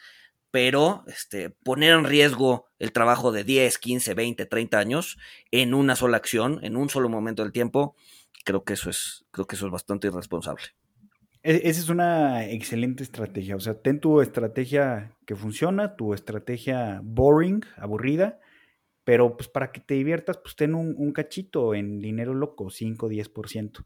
[0.52, 5.18] Pero este, poner en riesgo el trabajo de 10, 15, 20, 30 años
[5.52, 7.96] en una sola acción, en un solo momento del tiempo,
[8.44, 10.64] creo que eso es, creo que eso es bastante irresponsable.
[11.44, 13.56] E, esa es una excelente estrategia.
[13.56, 18.40] O sea, ten tu estrategia que funciona, tu estrategia boring, aburrida,
[19.04, 23.86] pero pues para que te diviertas, pues ten un, cachito en dinero loco, 5, 10%.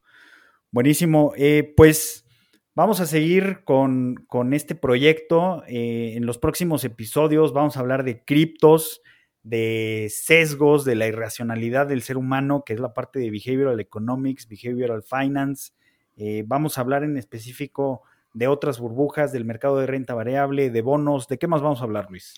[0.71, 1.33] Buenísimo.
[1.37, 2.25] Eh, pues
[2.73, 5.63] vamos a seguir con, este proyecto.
[5.67, 9.01] Eh, en los próximos episodios vamos a hablar de criptos,
[9.43, 14.47] de sesgos, de la irracionalidad del ser humano, que es la parte de behavioral economics,
[14.47, 15.73] behavioral finance.
[16.15, 20.81] Eh, vamos a hablar en específico de otras burbujas, del mercado de renta variable, de
[20.81, 21.27] bonos.
[21.27, 22.35] ¿De qué más vamos a hablar, Luis?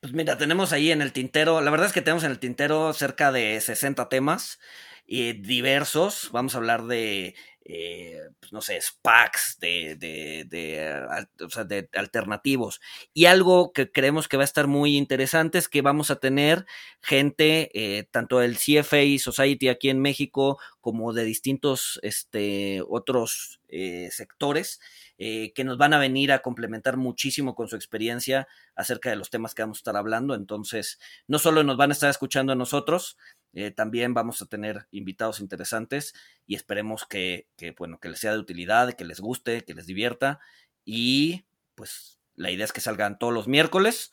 [0.00, 2.92] Pues mira, tenemos ahí en el tintero, la verdad es que tenemos en el tintero
[2.92, 4.58] cerca de 60 temas
[5.06, 6.30] diversos.
[6.32, 7.34] Vamos a hablar de
[7.64, 12.80] eh, pues, no sé, SPACs, de, de, de, alternativos.
[13.14, 16.66] Y algo que creemos que va a estar muy interesante es que vamos a tener
[17.00, 24.08] gente, eh, tanto del CFA Society aquí en México, como de distintos este, otros eh,
[24.10, 24.80] sectores,
[25.18, 29.54] que nos van a venir a complementar muchísimo con su experiencia acerca de los temas
[29.54, 30.34] que vamos a estar hablando.
[30.34, 30.98] Entonces,
[31.28, 33.16] no solo nos van a estar escuchando a nosotros,
[33.54, 36.14] eh, también vamos a tener invitados interesantes
[36.46, 37.46] y esperemos que,
[37.78, 40.40] bueno, que les sea de utilidad, que les guste, que les divierta
[40.84, 41.44] y
[41.74, 44.10] pues la idea es que salgan todos los miércoles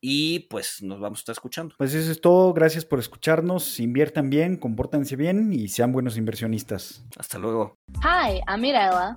[0.00, 1.74] y pues nos vamos a estar escuchando.
[1.78, 7.04] Pues eso es todo, gracias por escucharnos, inviertan bien, compórtense bien y sean buenos inversionistas.
[7.16, 7.78] Hasta luego.
[8.02, 9.16] Hi, I'm Mirella.